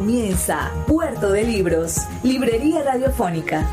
Comienza 0.00 0.72
Puerto 0.86 1.30
de 1.30 1.44
Libros, 1.44 1.98
Librería 2.22 2.82
Radiofónica. 2.82 3.68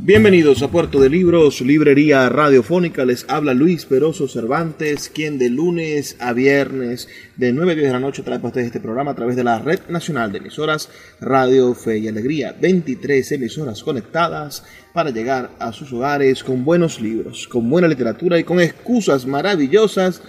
Bienvenidos 0.00 0.60
a 0.62 0.68
Puerto 0.72 0.98
de 0.98 1.08
Libros, 1.08 1.60
Librería 1.60 2.28
Radiofónica. 2.28 3.04
Les 3.04 3.26
habla 3.28 3.54
Luis 3.54 3.84
Peroso 3.84 4.26
Cervantes, 4.26 5.08
quien 5.08 5.38
de 5.38 5.50
lunes 5.50 6.16
a 6.18 6.32
viernes 6.32 7.08
de 7.36 7.52
9 7.52 7.70
a 7.70 7.74
10 7.76 7.86
de 7.86 7.92
la 7.92 8.00
noche 8.00 8.24
trae 8.24 8.38
para 8.38 8.48
ustedes 8.48 8.66
este 8.66 8.80
programa 8.80 9.12
a 9.12 9.14
través 9.14 9.36
de 9.36 9.44
la 9.44 9.60
Red 9.60 9.82
Nacional 9.88 10.32
de 10.32 10.38
Emisoras 10.38 10.88
Radio 11.20 11.74
Fe 11.74 11.98
y 11.98 12.08
Alegría. 12.08 12.56
23 12.60 13.30
emisoras 13.30 13.84
conectadas 13.84 14.64
para 14.92 15.10
llegar 15.10 15.50
a 15.60 15.72
sus 15.72 15.92
hogares 15.92 16.42
con 16.42 16.64
buenos 16.64 17.00
libros, 17.00 17.46
con 17.46 17.70
buena 17.70 17.86
literatura 17.86 18.36
y 18.36 18.42
con 18.42 18.58
excusas 18.58 19.26
maravillosas 19.26 20.22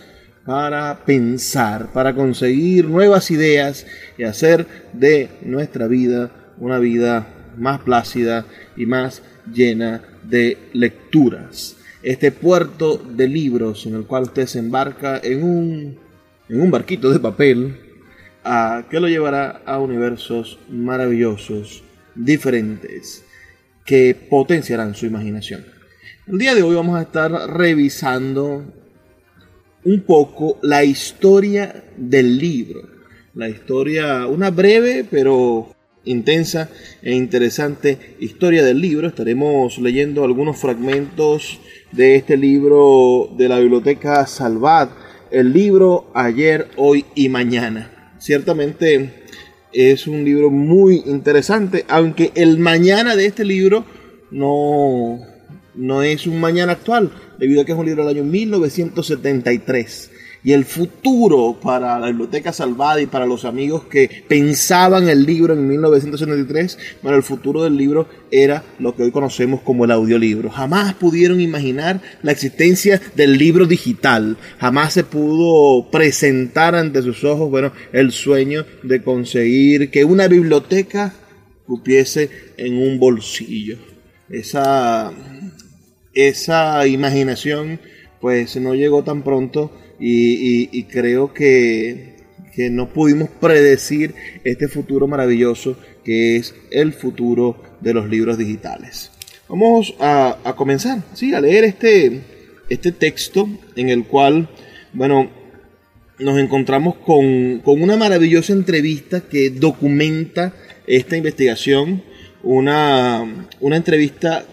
para 0.49 1.05
pensar, 1.05 1.93
para 1.93 2.15
conseguir 2.15 2.85
nuevas 2.85 3.29
ideas 3.29 3.85
y 4.17 4.23
hacer 4.23 4.65
de 4.93 5.29
nuestra 5.43 5.85
vida 5.85 6.31
una 6.57 6.79
vida 6.79 7.27
más 7.55 7.81
plácida 7.81 8.47
y 8.75 8.87
más 8.87 9.21
llena 9.53 10.01
de 10.23 10.57
lecturas. 10.73 11.75
Este 12.01 12.31
puerto 12.31 12.97
de 12.97 13.27
libros 13.27 13.85
en 13.85 13.93
el 13.93 14.07
cual 14.07 14.23
usted 14.23 14.47
se 14.47 14.57
embarca 14.57 15.19
en 15.23 15.43
un, 15.43 15.99
en 16.49 16.61
un 16.61 16.71
barquito 16.71 17.11
de 17.11 17.19
papel 17.19 17.77
a, 18.43 18.87
que 18.89 18.99
lo 18.99 19.07
llevará 19.07 19.61
a 19.67 19.77
universos 19.77 20.57
maravillosos, 20.67 21.83
diferentes, 22.15 23.23
que 23.85 24.17
potenciarán 24.27 24.95
su 24.95 25.05
imaginación. 25.05 25.63
El 26.25 26.39
día 26.39 26.55
de 26.55 26.63
hoy 26.63 26.73
vamos 26.73 26.97
a 26.97 27.03
estar 27.03 27.31
revisando 27.31 28.78
un 29.83 30.01
poco 30.01 30.57
la 30.61 30.83
historia 30.83 31.83
del 31.97 32.37
libro. 32.37 32.81
La 33.33 33.47
historia, 33.47 34.27
una 34.27 34.49
breve 34.49 35.05
pero 35.09 35.75
intensa 36.05 36.69
e 37.01 37.13
interesante 37.13 38.15
historia 38.19 38.63
del 38.63 38.81
libro. 38.81 39.07
Estaremos 39.07 39.77
leyendo 39.77 40.23
algunos 40.23 40.57
fragmentos 40.57 41.59
de 41.91 42.15
este 42.15 42.37
libro 42.37 43.29
de 43.37 43.49
la 43.49 43.59
biblioteca 43.59 44.25
Salvat, 44.25 44.91
el 45.31 45.53
libro 45.53 46.11
Ayer, 46.13 46.67
Hoy 46.75 47.05
y 47.15 47.29
Mañana. 47.29 48.13
Ciertamente 48.19 49.25
es 49.71 50.07
un 50.07 50.25
libro 50.25 50.49
muy 50.49 51.03
interesante, 51.05 51.85
aunque 51.87 52.31
el 52.35 52.57
mañana 52.57 53.15
de 53.15 53.27
este 53.27 53.45
libro 53.45 53.85
no, 54.31 55.19
no 55.75 56.03
es 56.03 56.25
un 56.27 56.39
mañana 56.39 56.73
actual, 56.73 57.11
debido 57.39 57.61
a 57.61 57.65
que 57.65 57.71
es 57.71 57.77
un 57.77 57.85
libro 57.85 58.05
del 58.05 58.17
año 58.17 58.25
1973. 58.25 60.11
Y 60.41 60.53
el 60.53 60.63
futuro 60.63 61.59
para 61.61 61.99
la 61.99 62.07
Biblioteca 62.07 62.53
Salvada 62.53 63.01
y 63.01 63.07
para 63.07 63.25
los 63.25 63.43
amigos 63.43 63.83
que 63.83 64.23
pensaban 64.27 65.09
el 65.09 65.25
libro 65.25 65.53
en 65.53 65.67
1973, 65.67 66.77
bueno, 67.01 67.17
el 67.17 67.23
futuro 67.23 67.63
del 67.63 67.75
libro 67.75 68.07
era 68.31 68.63
lo 68.79 68.95
que 68.95 69.03
hoy 69.03 69.11
conocemos 69.11 69.59
como 69.61 69.83
el 69.83 69.91
audiolibro. 69.91 70.49
Jamás 70.49 70.93
pudieron 70.93 71.41
imaginar 71.41 72.01
la 72.23 72.31
existencia 72.31 73.01
del 73.15 73.37
libro 73.37 73.65
digital. 73.65 74.37
Jamás 74.59 74.93
se 74.93 75.03
pudo 75.03 75.91
presentar 75.91 76.73
ante 76.73 77.01
sus 77.01 77.25
ojos, 77.25 77.49
bueno, 77.49 77.73
el 77.91 78.13
sueño 78.13 78.65
de 78.83 79.03
conseguir 79.03 79.91
que 79.91 80.05
una 80.05 80.29
biblioteca 80.29 81.13
cupiese 81.65 82.29
en 82.55 82.77
un 82.77 82.97
bolsillo. 82.97 83.77
Esa 84.29 85.11
esa 86.27 86.85
imaginación 86.87 87.79
pues 88.19 88.55
no 88.57 88.75
llegó 88.75 89.03
tan 89.03 89.23
pronto 89.23 89.71
y, 89.99 90.83
creo 90.83 91.33
que, 91.33 92.17
no 92.71 92.89
pudimos 92.89 93.29
predecir 93.29 94.15
este 94.43 94.67
futuro 94.67 95.07
maravilloso 95.07 95.77
que 96.03 96.35
es 96.35 96.53
el 96.71 96.91
futuro 96.91 97.61
de 97.79 97.93
los 97.93 98.09
libros 98.09 98.37
digitales. 98.37 99.11
Vamos 99.47 99.95
a, 99.99 100.35
comenzar, 100.57 101.01
sí, 101.13 101.33
a 101.33 101.39
leer 101.39 101.63
este, 101.63 102.21
este 102.69 102.91
texto 102.91 103.47
en 103.77 103.89
el 103.89 104.03
cual, 104.03 104.49
bueno, 104.91 105.29
nos 106.19 106.37
encontramos 106.37 106.95
con, 106.97 107.59
con 107.59 107.81
una 107.81 107.95
maravillosa 107.95 108.51
entrevista 108.51 109.21
que 109.21 109.49
documenta 109.51 110.53
esta 110.85 111.15
investigación, 111.15 112.03
una, 112.43 113.45
una 113.61 113.77
entrevista 113.77 114.43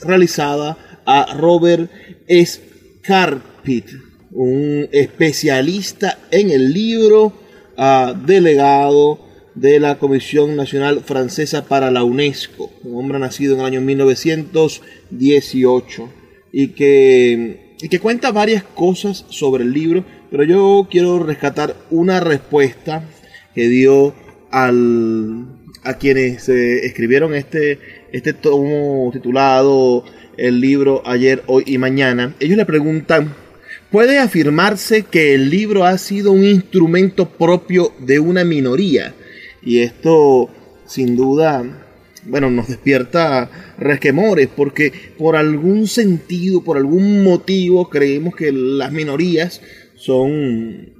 realizada 0.00 0.76
a 1.10 1.34
Robert 1.34 1.90
Scarpit, 2.30 3.86
un 4.30 4.86
especialista 4.92 6.18
en 6.30 6.50
el 6.50 6.74
libro, 6.74 7.32
delegado 8.26 9.18
de 9.54 9.80
la 9.80 9.98
Comisión 9.98 10.54
Nacional 10.54 11.00
Francesa 11.04 11.64
para 11.64 11.90
la 11.90 12.04
UNESCO, 12.04 12.70
un 12.84 12.98
hombre 12.98 13.18
nacido 13.18 13.54
en 13.54 13.60
el 13.60 13.66
año 13.66 13.80
1918 13.80 16.10
y 16.52 16.68
que, 16.68 17.74
y 17.80 17.88
que 17.88 18.00
cuenta 18.00 18.30
varias 18.30 18.62
cosas 18.62 19.24
sobre 19.30 19.64
el 19.64 19.72
libro, 19.72 20.04
pero 20.30 20.44
yo 20.44 20.86
quiero 20.90 21.20
rescatar 21.20 21.74
una 21.90 22.20
respuesta 22.20 23.08
que 23.54 23.68
dio 23.68 24.14
al, 24.50 25.46
a 25.84 25.94
quienes 25.94 26.50
eh, 26.50 26.84
escribieron 26.84 27.34
este, 27.34 27.78
este 28.12 28.34
tomo 28.34 29.08
titulado 29.12 30.04
el 30.38 30.60
libro 30.60 31.02
Ayer, 31.04 31.42
Hoy 31.46 31.64
y 31.66 31.78
Mañana, 31.78 32.34
ellos 32.40 32.56
le 32.56 32.64
preguntan, 32.64 33.34
¿puede 33.90 34.18
afirmarse 34.18 35.02
que 35.02 35.34
el 35.34 35.50
libro 35.50 35.84
ha 35.84 35.98
sido 35.98 36.32
un 36.32 36.44
instrumento 36.44 37.28
propio 37.28 37.92
de 37.98 38.20
una 38.20 38.44
minoría? 38.44 39.14
Y 39.62 39.80
esto, 39.80 40.48
sin 40.86 41.16
duda, 41.16 41.64
bueno, 42.24 42.50
nos 42.50 42.68
despierta 42.68 43.50
resquemores 43.78 44.48
porque 44.54 44.92
por 45.18 45.36
algún 45.36 45.88
sentido, 45.88 46.62
por 46.62 46.76
algún 46.76 47.24
motivo, 47.24 47.90
creemos 47.90 48.36
que 48.36 48.52
las 48.52 48.92
minorías 48.92 49.60
son, 49.96 50.90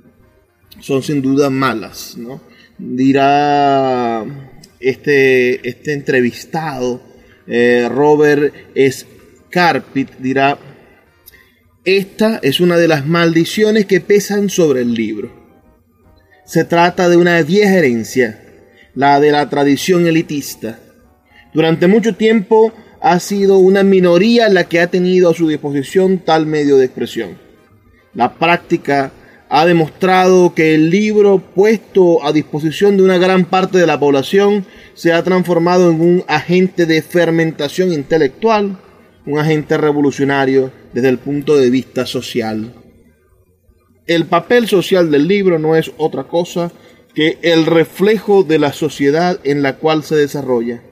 son 0.81 1.03
sin 1.03 1.23
duda 1.23 1.49
malas, 1.49 2.17
¿no? 2.19 2.41
Dirá 2.77 4.25
este, 4.81 5.69
este 5.69 5.93
entrevistado, 5.93 7.03
eh, 7.47 7.89
Robert 7.89 8.53
es 8.75 9.07
Carpit 9.51 10.11
dirá, 10.19 10.59
esta 11.85 12.39
es 12.43 12.61
una 12.61 12.77
de 12.77 12.87
las 12.87 13.07
maldiciones 13.07 13.87
que 13.87 14.01
pesan 14.01 14.51
sobre 14.51 14.83
el 14.83 14.93
libro. 14.93 15.33
Se 16.45 16.65
trata 16.65 17.09
de 17.09 17.17
una 17.17 17.41
vieja 17.43 17.77
herencia, 17.77 18.43
la 18.95 19.21
de 19.21 19.33
la 19.33 19.49
tradición 19.49 20.07
elitista. 20.07 20.79
Durante 21.55 21.87
mucho 21.87 22.15
tiempo 22.15 22.75
ha 23.01 23.19
sido 23.21 23.59
una 23.59 23.83
minoría 23.83 24.49
la 24.51 24.65
que 24.65 24.81
ha 24.81 24.89
tenido 24.89 25.31
a 25.31 25.35
su 25.35 25.49
disposición 25.49 26.19
tal 26.19 26.45
medio 26.45 26.77
de 26.77 26.85
expresión. 26.85 27.39
La 28.13 28.35
práctica 28.35 29.13
ha 29.49 29.65
demostrado 29.65 30.55
que 30.55 30.75
el 30.75 30.91
libro 30.91 31.39
puesto 31.39 32.23
a 32.23 32.33
disposición 32.33 32.99
de 32.99 33.03
una 33.03 33.17
gran 33.17 33.47
parte 33.47 33.79
de 33.79 33.87
la 33.87 33.99
población 33.99 34.67
se 34.93 35.13
ha 35.13 35.23
transformado 35.23 35.91
en 35.91 36.01
un 36.03 36.25
agente 36.29 36.85
de 36.85 37.01
fermentación 37.01 37.93
intelectual 37.95 38.79
un 39.29 39.39
agente 39.39 39.77
revolucionario 39.77 40.73
desde 40.95 41.11
el 41.11 41.19
punto 41.19 41.59
de 41.59 41.69
vista 41.69 42.07
social. 42.07 42.73
El 44.07 44.25
papel 44.25 44.67
social 44.67 45.11
del 45.11 45.29
libro 45.29 45.59
no 45.59 45.77
es 45.77 45.93
otra 45.99 46.25
cosa 46.25 46.73
que 47.15 47.39
el 47.43 47.67
reflejo 47.67 48.43
de 48.43 48.59
la 48.59 48.73
sociedad 48.73 49.39
en 49.45 49.63
la 49.63 49.77
cual 49.77 50.03
se 50.03 50.17
desarrolla. 50.17 50.83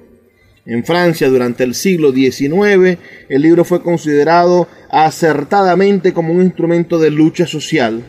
En 0.67 0.85
Francia 0.85 1.31
durante 1.31 1.65
el 1.65 1.75
siglo 1.75 2.13
XIX, 2.13 2.99
el 3.31 3.41
libro 3.41 3.65
fue 3.65 3.81
considerado 3.81 4.69
acertadamente 4.91 6.13
como 6.13 6.35
un 6.35 6.43
instrumento 6.43 6.99
de 6.99 7.11
lucha 7.11 7.47
social, 7.47 8.05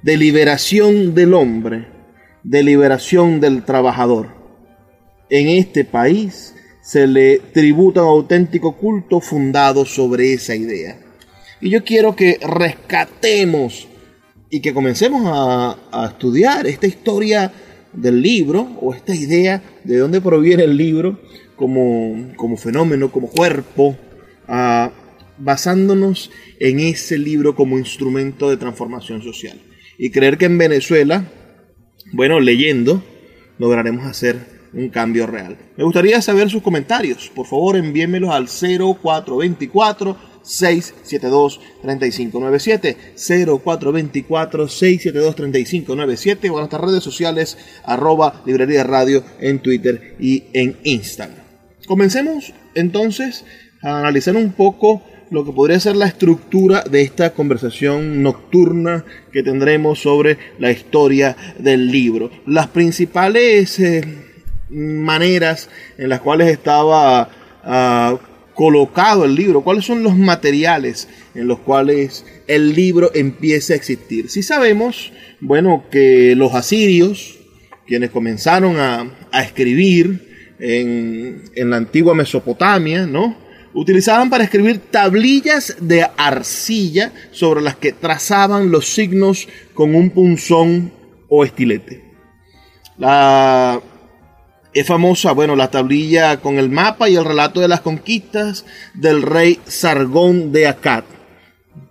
de 0.00 0.16
liberación 0.16 1.14
del 1.14 1.34
hombre, 1.34 1.86
de 2.44 2.62
liberación 2.62 3.40
del 3.40 3.62
trabajador. 3.62 4.28
En 5.28 5.48
este 5.48 5.84
país, 5.84 6.55
se 6.86 7.08
le 7.08 7.38
tributa 7.52 8.04
un 8.04 8.10
auténtico 8.10 8.76
culto 8.76 9.20
fundado 9.20 9.84
sobre 9.84 10.32
esa 10.32 10.54
idea. 10.54 11.00
Y 11.60 11.70
yo 11.70 11.82
quiero 11.82 12.14
que 12.14 12.38
rescatemos 12.40 13.88
y 14.50 14.60
que 14.60 14.72
comencemos 14.72 15.22
a, 15.26 15.76
a 15.90 16.06
estudiar 16.06 16.68
esta 16.68 16.86
historia 16.86 17.52
del 17.92 18.22
libro 18.22 18.68
o 18.80 18.94
esta 18.94 19.16
idea 19.16 19.60
de 19.82 19.96
dónde 19.96 20.20
proviene 20.20 20.62
el 20.62 20.76
libro 20.76 21.18
como, 21.56 22.32
como 22.36 22.56
fenómeno, 22.56 23.10
como 23.10 23.30
cuerpo, 23.30 23.96
basándonos 25.38 26.30
en 26.60 26.78
ese 26.78 27.18
libro 27.18 27.56
como 27.56 27.78
instrumento 27.78 28.48
de 28.48 28.58
transformación 28.58 29.22
social. 29.22 29.60
Y 29.98 30.10
creer 30.10 30.38
que 30.38 30.44
en 30.44 30.56
Venezuela, 30.56 31.24
bueno, 32.12 32.38
leyendo, 32.38 33.02
lograremos 33.58 34.06
hacer 34.06 34.55
un 34.72 34.88
cambio 34.88 35.26
real. 35.26 35.56
Me 35.76 35.84
gustaría 35.84 36.20
saber 36.22 36.50
sus 36.50 36.62
comentarios. 36.62 37.30
Por 37.34 37.46
favor, 37.46 37.76
envíenmelos 37.76 38.30
al 38.30 38.48
0424 38.48 40.16
672 40.42 41.60
3597 41.82 42.96
0424 43.64 44.68
672 44.68 45.34
3597 45.34 46.50
o 46.50 46.52
en 46.52 46.58
nuestras 46.58 46.82
redes 46.82 47.02
sociales 47.02 47.58
arroba 47.84 48.42
librería 48.46 48.84
radio 48.84 49.24
en 49.40 49.60
Twitter 49.60 50.14
y 50.20 50.44
en 50.52 50.76
Instagram. 50.84 51.44
Comencemos 51.86 52.54
entonces 52.74 53.44
a 53.82 53.98
analizar 53.98 54.36
un 54.36 54.52
poco 54.52 55.02
lo 55.30 55.44
que 55.44 55.52
podría 55.52 55.80
ser 55.80 55.96
la 55.96 56.06
estructura 56.06 56.84
de 56.88 57.02
esta 57.02 57.30
conversación 57.30 58.22
nocturna 58.22 59.04
que 59.32 59.42
tendremos 59.42 60.00
sobre 60.00 60.38
la 60.58 60.70
historia 60.70 61.36
del 61.58 61.90
libro. 61.90 62.30
Las 62.46 62.68
principales 62.68 63.78
eh, 63.80 64.25
maneras 64.68 65.68
en 65.98 66.08
las 66.08 66.20
cuales 66.20 66.48
estaba 66.48 67.28
uh, 67.64 68.18
colocado 68.54 69.24
el 69.24 69.34
libro, 69.34 69.62
cuáles 69.62 69.84
son 69.84 70.02
los 70.02 70.16
materiales 70.16 71.08
en 71.34 71.46
los 71.46 71.58
cuales 71.60 72.24
el 72.46 72.74
libro 72.74 73.10
empieza 73.14 73.74
a 73.74 73.76
existir. 73.76 74.30
Si 74.30 74.42
sabemos, 74.42 75.12
bueno, 75.40 75.84
que 75.90 76.34
los 76.36 76.54
asirios, 76.54 77.38
quienes 77.86 78.10
comenzaron 78.10 78.78
a, 78.78 79.12
a 79.30 79.42
escribir 79.42 80.54
en, 80.58 81.44
en 81.54 81.70
la 81.70 81.76
antigua 81.76 82.14
Mesopotamia, 82.14 83.06
¿no? 83.06 83.46
utilizaban 83.76 84.30
para 84.30 84.44
escribir 84.44 84.78
tablillas 84.90 85.76
de 85.80 86.06
arcilla 86.16 87.12
sobre 87.30 87.60
las 87.60 87.76
que 87.76 87.92
trazaban 87.92 88.70
los 88.70 88.88
signos 88.88 89.46
con 89.74 89.94
un 89.94 90.08
punzón 90.10 90.90
o 91.28 91.44
estilete. 91.44 92.02
La, 92.96 93.78
es 94.76 94.86
famosa, 94.86 95.32
bueno, 95.32 95.56
la 95.56 95.70
tablilla 95.70 96.36
con 96.42 96.58
el 96.58 96.68
mapa 96.68 97.08
y 97.08 97.16
el 97.16 97.24
relato 97.24 97.60
de 97.60 97.68
las 97.68 97.80
conquistas 97.80 98.66
del 98.92 99.22
rey 99.22 99.58
Sargón 99.64 100.52
de 100.52 100.66
Akkad, 100.66 101.04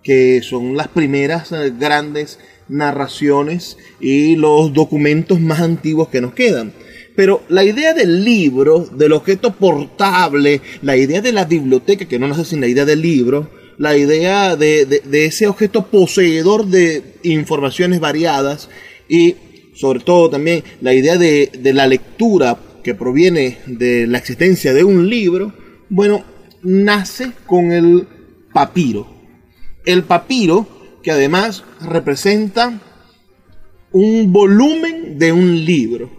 que 0.04 0.44
son 0.44 0.78
las 0.78 0.88
primeras 0.90 1.52
eh, 1.52 1.74
grandes 1.80 2.38
narraciones 2.68 3.80
y 4.00 4.36
los 4.36 4.72
documentos 4.72 5.40
más 5.40 5.62
antiguos 5.62 6.10
que 6.10 6.22
nos 6.22 6.36
quedan. 6.36 6.74
Pero 7.16 7.42
la 7.50 7.64
idea 7.64 7.96
del 7.96 8.24
libro, 8.24 8.82
del 8.82 9.14
objeto 9.14 9.56
portable, 9.56 10.62
la 10.84 10.96
idea 10.96 11.22
de 11.22 11.32
la 11.32 11.46
biblioteca, 11.46 12.06
que 12.06 12.20
no 12.20 12.28
nace 12.28 12.46
sin 12.46 12.62
la 12.62 12.68
idea 12.68 12.86
del 12.86 13.02
libro, 13.02 13.50
la 13.80 13.98
idea 13.98 14.56
de, 14.56 15.02
ese 15.12 15.48
objeto 15.48 15.88
poseedor 15.88 16.68
de 16.68 17.02
informaciones 17.24 18.00
variadas 18.00 18.70
y 19.10 19.38
sobre 19.74 20.02
todo 20.02 20.30
también 20.30 20.64
la 20.82 20.94
idea 20.94 21.18
de, 21.18 21.50
de 21.52 21.74
la 21.74 21.88
lectura 21.88 22.60
que 22.86 22.94
proviene 22.94 23.58
de 23.66 24.06
la 24.06 24.20
existencia 24.20 24.72
de 24.72 24.84
un 24.84 25.10
libro, 25.10 25.52
bueno, 25.90 26.24
nace 26.62 27.32
con 27.48 27.72
el 27.72 28.08
papiro. 28.54 29.08
El 29.88 30.04
papiro 30.04 31.00
que 31.02 31.10
además 31.10 31.64
representa 31.82 32.80
un 33.92 34.32
volumen 34.32 35.18
de 35.18 35.32
un 35.32 35.66
libro. 35.66 36.12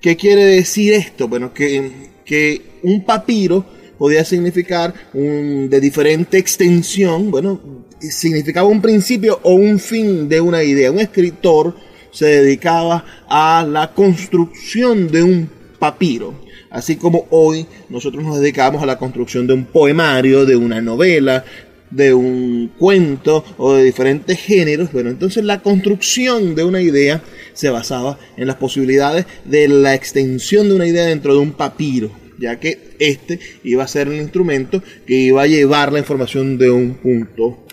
¿Qué 0.00 0.16
quiere 0.16 0.44
decir 0.44 0.94
esto? 0.94 1.26
Bueno, 1.26 1.52
que, 1.52 1.90
que 2.24 2.62
un 2.84 3.04
papiro 3.04 3.66
podía 3.98 4.24
significar 4.24 4.94
un, 5.14 5.68
de 5.68 5.80
diferente 5.80 6.38
extensión, 6.38 7.32
bueno, 7.32 7.84
significaba 7.98 8.68
un 8.68 8.80
principio 8.80 9.40
o 9.42 9.54
un 9.54 9.80
fin 9.80 10.28
de 10.28 10.40
una 10.40 10.62
idea. 10.62 10.92
Un 10.92 11.00
escritor 11.00 11.74
se 12.12 12.26
dedicaba 12.26 13.04
a 13.28 13.66
la 13.68 13.92
construcción 13.92 15.08
de 15.08 15.24
un 15.24 15.61
papiro. 15.82 16.32
Así 16.70 16.94
como 16.94 17.26
hoy 17.30 17.66
nosotros 17.88 18.22
nos 18.22 18.38
dedicamos 18.38 18.84
a 18.84 18.86
la 18.86 18.98
construcción 18.98 19.48
de 19.48 19.54
un 19.54 19.64
poemario, 19.64 20.46
de 20.46 20.54
una 20.54 20.80
novela, 20.80 21.44
de 21.90 22.14
un 22.14 22.70
cuento 22.78 23.44
o 23.58 23.72
de 23.74 23.82
diferentes 23.82 24.38
géneros. 24.38 24.92
Bueno, 24.92 25.10
entonces 25.10 25.42
la 25.42 25.60
construcción 25.60 26.54
de 26.54 26.62
una 26.62 26.80
idea 26.80 27.20
se 27.52 27.68
basaba 27.68 28.16
en 28.36 28.46
las 28.46 28.54
posibilidades 28.54 29.26
de 29.44 29.66
la 29.66 29.92
extensión 29.92 30.68
de 30.68 30.76
una 30.76 30.86
idea 30.86 31.06
dentro 31.06 31.34
de 31.34 31.40
un 31.40 31.50
papiro, 31.50 32.12
ya 32.38 32.60
que 32.60 32.94
este 33.00 33.40
iba 33.64 33.82
a 33.82 33.88
ser 33.88 34.06
el 34.06 34.20
instrumento 34.20 34.84
que 35.04 35.14
iba 35.14 35.42
a 35.42 35.48
llevar 35.48 35.92
la 35.92 35.98
información 35.98 36.58
de 36.58 36.70
un 36.70 36.94
punto 36.94 37.66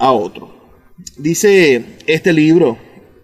a 0.00 0.10
otro. 0.10 0.52
Dice 1.16 1.80
este 2.08 2.32
libro 2.32 2.76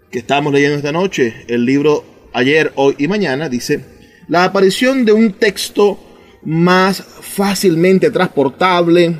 que 0.09 0.19
estamos 0.19 0.53
leyendo 0.53 0.77
esta 0.77 0.93
noche, 0.93 1.43
el 1.49 1.65
libro 1.65 2.29
ayer, 2.31 2.71
hoy 2.75 2.95
y 2.97 3.09
mañana, 3.09 3.49
dice, 3.49 3.92
la 4.27 4.45
aparición 4.45 5.05
de 5.05 5.11
un 5.11 5.33
texto 5.33 5.99
más 6.43 7.03
fácilmente 7.21 8.11
transportable, 8.11 9.17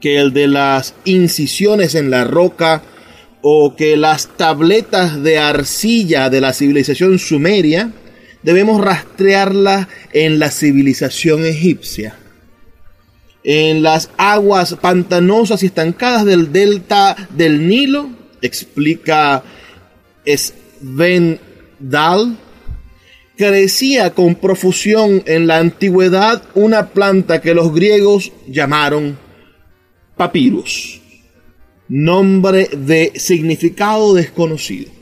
que 0.00 0.18
el 0.18 0.32
de 0.32 0.48
las 0.48 0.94
incisiones 1.04 1.94
en 1.94 2.10
la 2.10 2.24
roca 2.24 2.82
o 3.40 3.74
que 3.76 3.96
las 3.96 4.28
tabletas 4.36 5.22
de 5.22 5.38
arcilla 5.38 6.30
de 6.30 6.40
la 6.40 6.52
civilización 6.52 7.18
sumeria, 7.18 7.92
debemos 8.42 8.80
rastrearla 8.80 9.88
en 10.12 10.38
la 10.38 10.50
civilización 10.50 11.44
egipcia. 11.44 12.16
En 13.44 13.82
las 13.82 14.10
aguas 14.16 14.74
pantanosas 14.80 15.62
y 15.62 15.66
estancadas 15.66 16.24
del 16.24 16.52
delta 16.52 17.16
del 17.30 17.66
Nilo, 17.66 18.10
explica 18.40 19.42
Sven 20.24 21.40
Dahl, 21.80 22.36
crecía 23.42 24.14
con 24.14 24.36
profusión 24.36 25.24
en 25.26 25.48
la 25.48 25.58
antigüedad 25.58 26.44
una 26.54 26.90
planta 26.90 27.40
que 27.40 27.54
los 27.54 27.74
griegos 27.74 28.30
llamaron 28.46 29.18
papyrus, 30.16 31.00
nombre 31.88 32.68
de 32.72 33.10
significado 33.16 34.14
desconocido. 34.14 34.92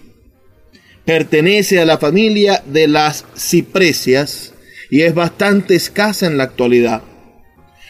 Pertenece 1.05 1.81
a 1.81 1.85
la 1.85 1.99
familia 1.99 2.63
de 2.65 2.89
las 2.89 3.27
cipresias 3.37 4.55
y 4.91 5.03
es 5.03 5.15
bastante 5.15 5.75
escasa 5.75 6.27
en 6.27 6.39
la 6.39 6.45
actualidad. 6.45 7.03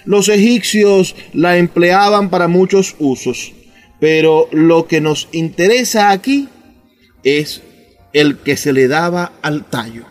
Los 0.05 0.29
egipcios 0.29 1.15
la 1.33 1.59
empleaban 1.59 2.29
para 2.29 2.49
muchos 2.49 2.97
usos, 2.99 3.53
pero 4.01 4.49
lo 4.51 4.89
que 4.89 5.01
nos 5.01 5.29
interesa 5.31 6.11
aquí 6.11 6.49
es 7.23 7.63
el 8.13 8.39
que 8.39 8.57
se 8.57 8.73
le 8.73 8.89
daba 8.89 9.35
al 9.43 9.65
tallo. 9.65 10.07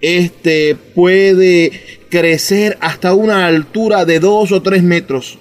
Este 0.00 0.76
puede 0.94 1.72
crecer 2.08 2.78
hasta 2.80 3.14
una 3.14 3.46
altura 3.46 4.04
de 4.04 4.20
dos 4.20 4.52
o 4.52 4.62
tres 4.62 4.82
metros 4.82 5.38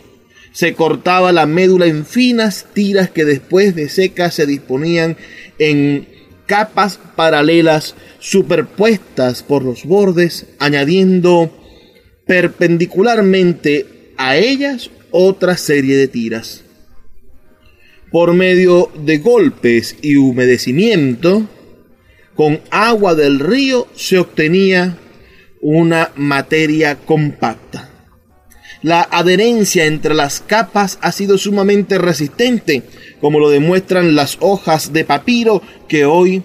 se 0.51 0.73
cortaba 0.73 1.31
la 1.31 1.45
médula 1.45 1.85
en 1.85 2.05
finas 2.05 2.65
tiras 2.73 3.09
que 3.09 3.25
después 3.25 3.75
de 3.75 3.89
secas 3.89 4.35
se 4.35 4.45
disponían 4.45 5.17
en 5.57 6.07
capas 6.47 6.99
paralelas 7.15 7.95
superpuestas 8.19 9.43
por 9.43 9.63
los 9.63 9.85
bordes, 9.85 10.47
añadiendo 10.57 11.51
perpendicularmente 12.25 14.13
a 14.17 14.35
ellas 14.35 14.89
otra 15.11 15.57
serie 15.57 15.95
de 15.95 16.07
tiras. 16.07 16.63
Por 18.11 18.33
medio 18.33 18.91
de 19.05 19.19
golpes 19.19 19.95
y 20.01 20.15
humedecimiento, 20.15 21.47
con 22.39 22.61
agua 22.71 23.15
del 23.15 23.37
río 23.37 23.89
se 23.97 24.17
obtenía 24.17 24.95
una 25.59 26.13
materia 26.15 26.95
compacta. 26.95 27.89
La 28.81 29.01
adherencia 29.11 29.85
entre 29.87 30.13
las 30.13 30.39
capas 30.39 30.99
ha 31.01 31.11
sido 31.11 31.37
sumamente 31.37 31.97
resistente, 31.97 32.83
como 33.19 33.41
lo 33.41 33.49
demuestran 33.49 34.15
las 34.15 34.37
hojas 34.39 34.93
de 34.93 35.03
papiro 35.03 35.61
que 35.89 36.05
hoy 36.05 36.41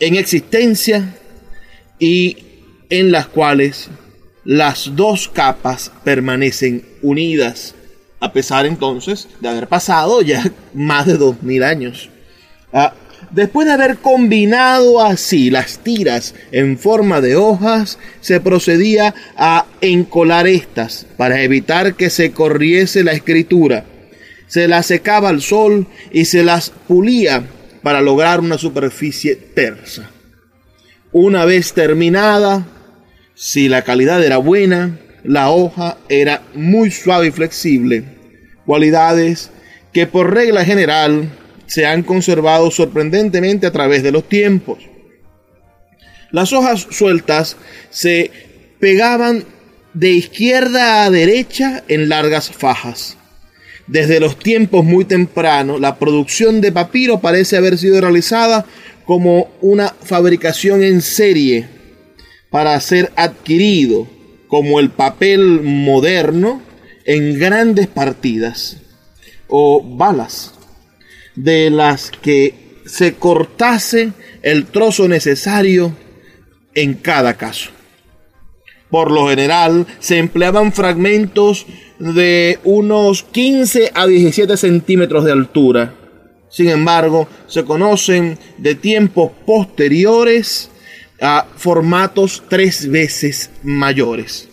en 0.00 0.16
existencia 0.16 1.14
y 2.00 2.38
en 2.90 3.12
las 3.12 3.28
cuales 3.28 3.88
las 4.44 4.96
dos 4.96 5.28
capas 5.28 5.92
permanecen 6.02 6.84
unidas, 7.02 7.76
a 8.18 8.32
pesar 8.32 8.66
entonces 8.66 9.28
de 9.40 9.48
haber 9.48 9.68
pasado 9.68 10.22
ya 10.22 10.42
más 10.74 11.06
de 11.06 11.18
dos 11.18 11.40
mil 11.40 11.62
años. 11.62 12.10
Ah, 12.72 12.94
Después 13.32 13.66
de 13.66 13.72
haber 13.72 13.96
combinado 13.96 15.00
así 15.00 15.50
las 15.50 15.78
tiras 15.78 16.34
en 16.52 16.78
forma 16.78 17.22
de 17.22 17.34
hojas, 17.34 17.98
se 18.20 18.40
procedía 18.40 19.14
a 19.36 19.64
encolar 19.80 20.46
estas 20.46 21.06
para 21.16 21.40
evitar 21.42 21.94
que 21.94 22.10
se 22.10 22.32
corriese 22.32 23.02
la 23.04 23.12
escritura. 23.12 23.86
se 24.48 24.68
las 24.68 24.84
secaba 24.84 25.30
al 25.30 25.40
sol 25.40 25.86
y 26.12 26.26
se 26.26 26.44
las 26.44 26.68
pulía 26.68 27.42
para 27.82 28.02
lograr 28.02 28.40
una 28.40 28.58
superficie 28.58 29.34
tersa. 29.34 30.10
Una 31.10 31.46
vez 31.46 31.72
terminada, 31.72 32.66
si 33.34 33.70
la 33.70 33.80
calidad 33.80 34.22
era 34.22 34.36
buena, 34.36 34.98
la 35.24 35.48
hoja 35.48 35.96
era 36.10 36.42
muy 36.54 36.90
suave 36.90 37.28
y 37.28 37.30
flexible, 37.30 38.04
cualidades 38.66 39.50
que 39.94 40.06
por 40.06 40.34
regla 40.34 40.66
general 40.66 41.30
se 41.66 41.86
han 41.86 42.02
conservado 42.02 42.70
sorprendentemente 42.70 43.66
a 43.66 43.72
través 43.72 44.02
de 44.02 44.12
los 44.12 44.28
tiempos. 44.28 44.78
Las 46.30 46.52
hojas 46.52 46.86
sueltas 46.90 47.56
se 47.90 48.30
pegaban 48.80 49.44
de 49.94 50.10
izquierda 50.10 51.04
a 51.04 51.10
derecha 51.10 51.84
en 51.88 52.08
largas 52.08 52.50
fajas. 52.50 53.16
Desde 53.86 54.20
los 54.20 54.38
tiempos 54.38 54.84
muy 54.84 55.04
tempranos, 55.04 55.80
la 55.80 55.98
producción 55.98 56.60
de 56.60 56.72
papiro 56.72 57.20
parece 57.20 57.56
haber 57.56 57.76
sido 57.76 58.00
realizada 58.00 58.64
como 59.04 59.50
una 59.60 59.88
fabricación 60.02 60.82
en 60.82 61.02
serie 61.02 61.66
para 62.50 62.78
ser 62.80 63.12
adquirido 63.16 64.06
como 64.46 64.80
el 64.80 64.90
papel 64.90 65.60
moderno 65.62 66.62
en 67.04 67.38
grandes 67.38 67.88
partidas 67.88 68.76
o 69.48 69.82
balas 69.82 70.51
de 71.34 71.70
las 71.70 72.10
que 72.10 72.54
se 72.84 73.14
cortase 73.14 74.12
el 74.42 74.66
trozo 74.66 75.08
necesario 75.08 75.96
en 76.74 76.94
cada 76.94 77.34
caso. 77.34 77.70
Por 78.90 79.10
lo 79.10 79.28
general 79.28 79.86
se 80.00 80.18
empleaban 80.18 80.72
fragmentos 80.72 81.66
de 81.98 82.58
unos 82.64 83.22
15 83.22 83.92
a 83.94 84.06
17 84.06 84.56
centímetros 84.56 85.24
de 85.24 85.32
altura. 85.32 85.94
Sin 86.50 86.68
embargo, 86.68 87.28
se 87.46 87.64
conocen 87.64 88.38
de 88.58 88.74
tiempos 88.74 89.30
posteriores 89.46 90.70
a 91.20 91.46
formatos 91.56 92.42
tres 92.48 92.90
veces 92.90 93.50
mayores. 93.62 94.48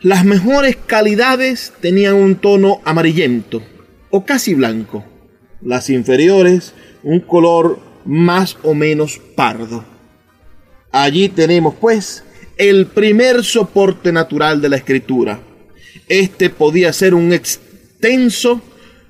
Las 0.00 0.24
mejores 0.24 0.76
calidades 0.76 1.72
tenían 1.80 2.16
un 2.16 2.34
tono 2.34 2.80
amarillento 2.84 3.62
o 4.10 4.26
casi 4.26 4.52
blanco. 4.52 5.04
Las 5.64 5.90
inferiores 5.90 6.74
un 7.02 7.20
color 7.20 7.78
más 8.04 8.56
o 8.62 8.74
menos 8.74 9.20
pardo. 9.34 9.84
Allí 10.90 11.28
tenemos 11.28 11.74
pues 11.80 12.24
el 12.56 12.86
primer 12.86 13.44
soporte 13.44 14.12
natural 14.12 14.60
de 14.60 14.68
la 14.68 14.76
escritura. 14.76 15.40
Este 16.08 16.50
podía 16.50 16.92
ser 16.92 17.14
un 17.14 17.32
extenso 17.32 18.60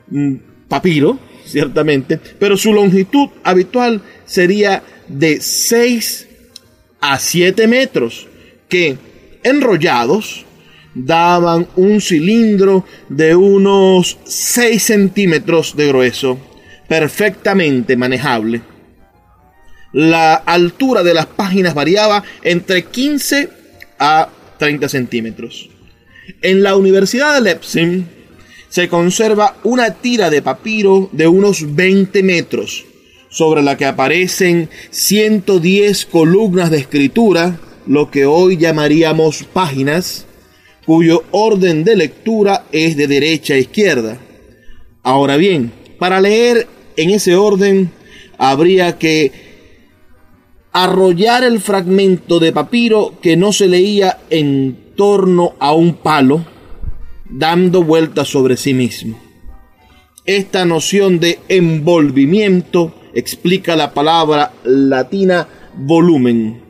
mm, 0.08 0.34
papiro, 0.68 1.18
ciertamente, 1.44 2.20
pero 2.38 2.56
su 2.56 2.72
longitud 2.72 3.28
habitual 3.42 4.02
sería 4.24 4.82
de 5.08 5.40
6 5.40 6.28
a 7.00 7.18
7 7.18 7.66
metros, 7.66 8.28
que 8.68 8.96
enrollados 9.42 10.46
daban 10.94 11.68
un 11.76 12.00
cilindro 12.00 12.84
de 13.08 13.34
unos 13.34 14.18
6 14.24 14.82
centímetros 14.82 15.76
de 15.76 15.88
grueso, 15.88 16.38
perfectamente 16.88 17.96
manejable. 17.96 18.62
La 19.92 20.34
altura 20.34 21.02
de 21.02 21.14
las 21.14 21.26
páginas 21.26 21.74
variaba 21.74 22.22
entre 22.42 22.84
15 22.84 23.48
a 23.98 24.28
30 24.58 24.88
centímetros. 24.88 25.68
En 26.40 26.62
la 26.62 26.76
Universidad 26.76 27.34
de 27.34 27.40
Leipzig 27.40 28.04
se 28.68 28.88
conserva 28.88 29.56
una 29.64 29.94
tira 29.94 30.30
de 30.30 30.40
papiro 30.40 31.10
de 31.12 31.28
unos 31.28 31.74
20 31.74 32.22
metros, 32.22 32.86
sobre 33.28 33.62
la 33.62 33.76
que 33.76 33.84
aparecen 33.84 34.70
110 34.90 36.06
columnas 36.06 36.70
de 36.70 36.78
escritura, 36.78 37.58
lo 37.86 38.10
que 38.10 38.24
hoy 38.24 38.56
llamaríamos 38.56 39.44
páginas, 39.44 40.26
cuyo 40.94 41.22
orden 41.30 41.84
de 41.84 41.96
lectura 41.96 42.66
es 42.70 42.98
de 42.98 43.06
derecha 43.06 43.54
a 43.54 43.56
izquierda. 43.56 44.18
Ahora 45.02 45.38
bien, 45.38 45.72
para 45.98 46.20
leer 46.20 46.66
en 46.98 47.08
ese 47.08 47.34
orden 47.34 47.90
habría 48.36 48.98
que 48.98 49.32
arrollar 50.70 51.44
el 51.44 51.62
fragmento 51.62 52.38
de 52.40 52.52
papiro 52.52 53.14
que 53.22 53.38
no 53.38 53.54
se 53.54 53.68
leía 53.68 54.18
en 54.28 54.92
torno 54.94 55.54
a 55.60 55.72
un 55.72 55.94
palo, 55.94 56.44
dando 57.24 57.82
vueltas 57.82 58.28
sobre 58.28 58.58
sí 58.58 58.74
mismo. 58.74 59.18
Esta 60.26 60.66
noción 60.66 61.20
de 61.20 61.38
envolvimiento 61.48 62.92
explica 63.14 63.76
la 63.76 63.94
palabra 63.94 64.52
latina 64.64 65.48
volumen, 65.74 66.61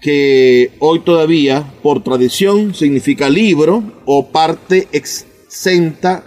que 0.00 0.72
hoy 0.78 1.00
todavía, 1.00 1.64
por 1.82 2.04
tradición, 2.04 2.74
significa 2.74 3.28
libro 3.28 3.82
o 4.04 4.28
parte 4.28 4.86
extensa 4.92 6.22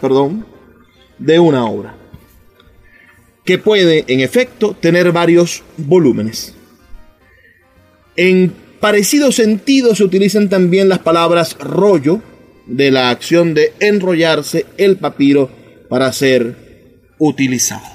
perdón, 0.00 0.46
de 1.18 1.38
una 1.38 1.66
obra, 1.66 1.96
que 3.44 3.58
puede, 3.58 4.04
en 4.08 4.20
efecto, 4.20 4.74
tener 4.78 5.12
varios 5.12 5.62
volúmenes. 5.76 6.54
En 8.16 8.54
parecido 8.80 9.32
sentido 9.32 9.94
se 9.94 10.04
utilizan 10.04 10.48
también 10.48 10.88
las 10.88 11.00
palabras 11.00 11.58
rollo, 11.58 12.22
de 12.66 12.90
la 12.90 13.10
acción 13.10 13.54
de 13.54 13.72
enrollarse 13.78 14.66
el 14.76 14.96
papiro 14.96 15.48
para 15.88 16.12
ser 16.12 16.98
utilizado. 17.18 17.86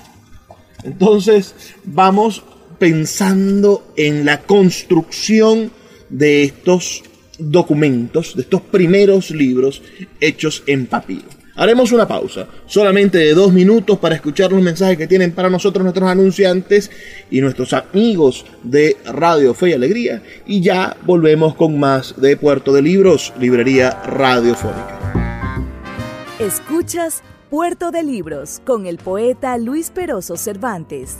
Entonces, 0.84 1.54
vamos 1.84 2.44
pensando 2.82 3.94
en 3.96 4.26
la 4.26 4.42
construcción 4.42 5.72
de 6.10 6.42
estos 6.42 7.04
documentos, 7.38 8.36
de 8.36 8.42
estos 8.42 8.62
primeros 8.62 9.30
libros 9.30 9.84
hechos 10.20 10.64
en 10.66 10.88
papiro. 10.88 11.28
Haremos 11.56 11.92
una 11.92 12.08
pausa, 12.08 12.48
solamente 12.66 13.20
de 13.20 13.36
dos 13.36 13.54
minutos 13.54 14.00
para 14.00 14.16
escuchar 14.16 14.52
los 14.52 14.64
mensajes 14.64 14.98
que 14.98 15.06
tienen 15.06 15.32
para 15.32 15.52
nosotros 15.52 15.84
nuestros 15.84 16.10
anunciantes 16.10 16.90
y 17.30 17.40
nuestros 17.40 17.72
amigos 17.74 18.48
de 18.64 18.98
Radio 19.06 19.54
Fe 19.54 19.70
y 19.70 19.74
Alegría 19.74 20.24
y 20.48 20.62
ya 20.62 20.98
volvemos 21.06 21.54
con 21.54 21.80
más 21.80 22.20
de 22.20 22.36
Puerto 22.36 22.74
de 22.74 22.82
Libros, 22.82 23.32
Librería 23.40 23.92
Radiofónica. 24.08 25.14
Escuchas 26.40 27.22
Puerto 27.52 27.92
de 27.92 28.02
Libros 28.02 28.60
con 28.66 28.88
el 28.88 28.98
poeta 28.98 29.56
Luis 29.60 29.92
Peroso 29.92 30.36
Cervantes. 30.36 31.20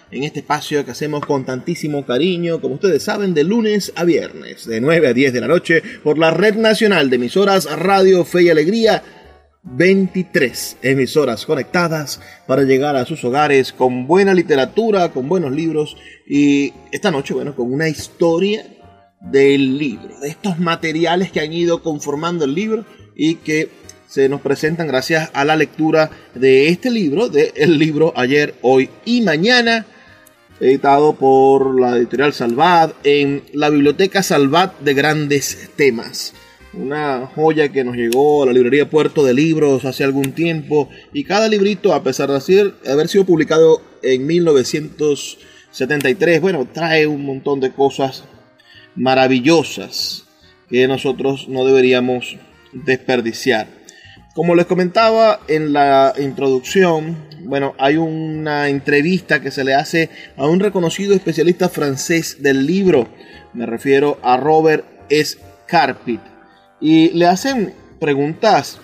en 0.11 0.23
este 0.23 0.39
espacio 0.39 0.83
que 0.83 0.91
hacemos 0.91 1.25
con 1.25 1.45
tantísimo 1.45 2.05
cariño, 2.05 2.59
como 2.59 2.75
ustedes 2.75 3.03
saben, 3.03 3.33
de 3.33 3.43
lunes 3.43 3.93
a 3.95 4.03
viernes, 4.03 4.65
de 4.65 4.81
9 4.81 5.07
a 5.07 5.13
10 5.13 5.33
de 5.33 5.41
la 5.41 5.47
noche, 5.47 5.81
por 6.03 6.17
la 6.17 6.31
Red 6.31 6.55
Nacional 6.55 7.09
de 7.09 7.15
Emisoras 7.15 7.65
Radio 7.79 8.25
Fe 8.25 8.43
y 8.43 8.49
Alegría. 8.49 9.03
23 9.63 10.77
emisoras 10.81 11.45
conectadas 11.45 12.19
para 12.47 12.63
llegar 12.63 12.95
a 12.95 13.05
sus 13.05 13.23
hogares 13.23 13.71
con 13.71 14.07
buena 14.07 14.33
literatura, 14.33 15.11
con 15.11 15.29
buenos 15.29 15.51
libros 15.51 15.97
y 16.27 16.73
esta 16.91 17.11
noche, 17.11 17.35
bueno, 17.35 17.55
con 17.55 17.71
una 17.71 17.87
historia 17.87 18.65
del 19.21 19.77
libro, 19.77 20.19
de 20.19 20.29
estos 20.29 20.57
materiales 20.57 21.31
que 21.31 21.41
han 21.41 21.53
ido 21.53 21.83
conformando 21.83 22.45
el 22.45 22.55
libro 22.55 22.85
y 23.15 23.35
que 23.35 23.69
se 24.07 24.27
nos 24.27 24.41
presentan 24.41 24.87
gracias 24.87 25.29
a 25.33 25.45
la 25.45 25.55
lectura 25.55 26.09
de 26.33 26.69
este 26.69 26.89
libro, 26.89 27.29
del 27.29 27.51
el 27.55 27.77
libro 27.77 28.13
ayer, 28.15 28.55
hoy 28.61 28.89
y 29.05 29.21
mañana, 29.21 29.85
editado 30.61 31.13
por 31.13 31.79
la 31.79 31.95
editorial 31.97 32.33
Salvat 32.33 32.93
en 33.03 33.43
la 33.51 33.69
biblioteca 33.69 34.21
Salvat 34.21 34.79
de 34.79 34.93
grandes 34.93 35.71
temas. 35.75 36.35
Una 36.73 37.25
joya 37.35 37.69
que 37.69 37.83
nos 37.83 37.95
llegó 37.97 38.43
a 38.43 38.45
la 38.45 38.53
librería 38.53 38.87
Puerto 38.89 39.25
de 39.25 39.33
Libros 39.33 39.83
hace 39.83 40.05
algún 40.05 40.31
tiempo 40.33 40.87
y 41.11 41.25
cada 41.25 41.49
librito, 41.49 41.93
a 41.93 42.03
pesar 42.03 42.29
de 42.29 42.73
haber 42.87 43.09
sido 43.09 43.25
publicado 43.25 43.81
en 44.03 44.25
1973, 44.27 46.39
bueno, 46.39 46.65
trae 46.71 47.07
un 47.07 47.25
montón 47.25 47.59
de 47.59 47.73
cosas 47.73 48.23
maravillosas 48.95 50.25
que 50.69 50.87
nosotros 50.87 51.49
no 51.49 51.65
deberíamos 51.65 52.37
desperdiciar. 52.71 53.80
Como 54.33 54.55
les 54.55 54.65
comentaba 54.65 55.41
en 55.49 55.73
la 55.73 56.13
introducción, 56.17 57.17
bueno, 57.43 57.75
hay 57.77 57.97
una 57.97 58.69
entrevista 58.69 59.41
que 59.41 59.51
se 59.51 59.65
le 59.65 59.73
hace 59.73 60.09
a 60.37 60.47
un 60.47 60.61
reconocido 60.61 61.13
especialista 61.13 61.67
francés 61.67 62.37
del 62.41 62.65
libro, 62.65 63.09
me 63.53 63.65
refiero 63.65 64.19
a 64.23 64.37
Robert 64.37 64.85
Scarpit, 65.11 66.21
y 66.79 67.09
le 67.09 67.25
hacen 67.25 67.73
preguntas 67.99 68.79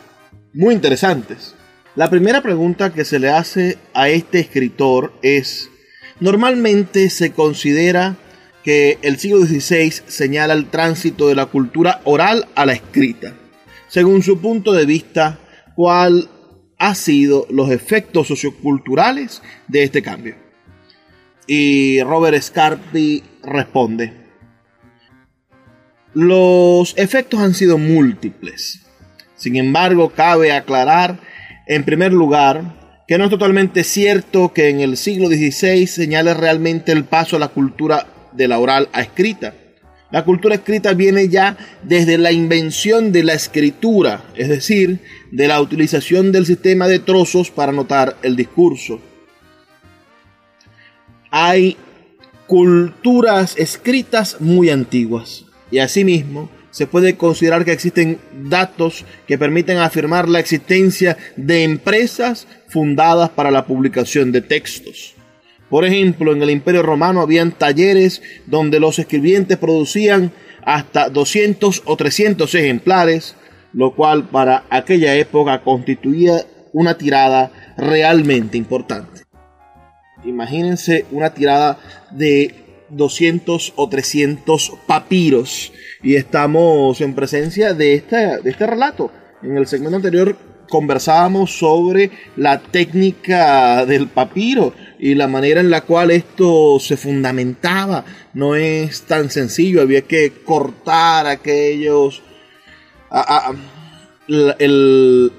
muy 0.54 0.74
interesantes. 0.74 1.56
La 1.96 2.10
primera 2.10 2.42
pregunta 2.42 2.92
que 2.92 3.06
se 3.06 3.18
le 3.18 3.30
hace 3.30 3.78
a 3.94 4.10
este 4.10 4.40
escritor 4.40 5.14
es, 5.22 5.70
normalmente 6.20 7.10
se 7.10 7.32
considera 7.32 8.18
que 8.66 8.98
el 9.02 9.18
siglo 9.18 9.46
XVI 9.46 9.94
señala 10.08 10.54
el 10.56 10.70
tránsito 10.70 11.30
de 11.30 11.36
la 11.36 11.46
cultura 11.46 12.02
oral 12.04 12.50
a 12.54 12.66
la 12.66 12.74
escrita. 12.74 13.34
Según 13.88 14.22
su 14.22 14.40
punto 14.40 14.74
de 14.74 14.86
vista, 14.86 15.40
¿cuál 15.76 16.30
ha 16.78 16.94
sido 16.96 17.48
los 17.50 17.72
efectos 17.72 18.28
socioculturales 18.28 19.42
de 19.68 19.84
este 19.84 20.02
cambio? 20.02 20.36
Y 21.48 22.02
Robert 22.04 22.42
Scarpi 22.42 23.24
responde, 23.44 24.14
los 26.14 26.94
efectos 26.98 27.40
han 27.40 27.54
sido 27.54 27.78
múltiples. 27.78 28.82
Sin 29.36 29.56
embargo, 29.56 30.10
cabe 30.10 30.52
aclarar, 30.52 31.20
en 31.68 31.84
primer 31.84 32.12
lugar, 32.12 33.04
que 33.08 33.18
no 33.18 33.26
es 33.26 33.30
totalmente 33.30 33.84
cierto 33.84 34.52
que 34.52 34.70
en 34.70 34.82
el 34.82 34.98
siglo 34.98 35.28
XVI 35.28 35.88
señale 35.88 36.34
realmente 36.34 36.92
el 36.92 37.06
paso 37.06 37.38
a 37.38 37.40
la 37.40 37.50
cultura 37.50 38.08
de 38.34 38.48
la 38.48 38.60
oral 38.60 38.90
a 38.92 39.02
escrita. 39.02 39.54
La 40.10 40.24
cultura 40.24 40.56
escrita 40.56 40.94
viene 40.94 41.28
ya 41.28 41.58
desde 41.84 42.18
la 42.18 42.32
invención 42.32 43.12
de 43.12 43.24
la 43.24 43.34
escritura, 43.34 44.24
es 44.36 44.48
decir, 44.48 45.00
de 45.32 45.48
la 45.48 45.60
utilización 45.60 46.32
del 46.32 46.46
sistema 46.46 46.88
de 46.88 47.00
trozos 47.00 47.52
para 47.52 47.74
anotar 47.74 48.16
el 48.22 48.38
discurso. 48.38 49.02
Hay 51.30 51.76
culturas 52.48 53.56
escritas 53.58 54.38
muy 54.40 54.70
antiguas 54.70 55.46
y 55.70 55.80
asimismo 55.80 56.50
se 56.72 56.88
puede 56.88 57.18
considerar 57.18 57.66
que 57.66 57.74
existen 57.74 58.20
datos 58.44 59.04
que 59.28 59.38
permiten 59.38 59.80
afirmar 59.80 60.30
la 60.30 60.40
existencia 60.40 61.18
de 61.36 61.64
empresas 61.64 62.48
fundadas 62.70 63.30
para 63.32 63.52
la 63.52 63.66
publicación 63.66 64.32
de 64.32 64.42
textos. 64.42 65.17
Por 65.70 65.86
ejemplo, 65.86 66.34
en 66.34 66.42
el 66.42 66.50
Imperio 66.50 66.84
Romano 66.84 67.22
habían 67.22 67.52
talleres 67.52 68.22
donde 68.46 68.80
los 68.80 69.00
escribientes 69.00 69.58
producían 69.58 70.32
hasta 70.64 71.10
200 71.10 71.84
o 71.86 71.96
300 71.96 72.54
ejemplares, 72.56 73.36
lo 73.74 73.96
cual 73.96 74.30
para 74.30 74.64
aquella 74.70 75.16
época 75.16 75.62
constituía 75.64 76.46
una 76.74 76.98
tirada 76.98 77.52
realmente 77.78 78.58
importante. 78.58 79.24
Imagínense 80.26 81.06
una 81.12 81.34
tirada 81.34 81.80
de 82.12 82.54
200 82.90 83.74
o 83.76 83.90
300 83.90 84.74
papiros 84.88 85.74
y 86.02 86.16
estamos 86.16 87.02
en 87.02 87.14
presencia 87.14 87.74
de 87.74 87.96
este, 87.96 88.42
de 88.42 88.50
este 88.50 88.68
relato. 88.68 89.12
En 89.44 89.58
el 89.58 89.68
segmento 89.68 89.98
anterior 89.98 90.38
conversábamos 90.70 91.58
sobre 91.58 92.12
la 92.36 92.60
técnica 92.60 93.86
del 93.86 94.08
papiro 94.08 94.74
y 95.00 95.16
la 95.16 95.28
manera 95.28 95.60
en 95.62 95.70
la 95.70 95.82
cual 95.82 96.12
esto 96.12 96.80
se 96.80 96.98
fundamentaba. 96.98 98.06
No 98.34 98.56
es 98.56 99.04
tan 99.04 99.30
sencillo, 99.30 99.82
había 99.82 100.02
que 100.02 100.32
cortar 100.44 101.28
aquellos... 101.28 102.22
el, 104.28 105.32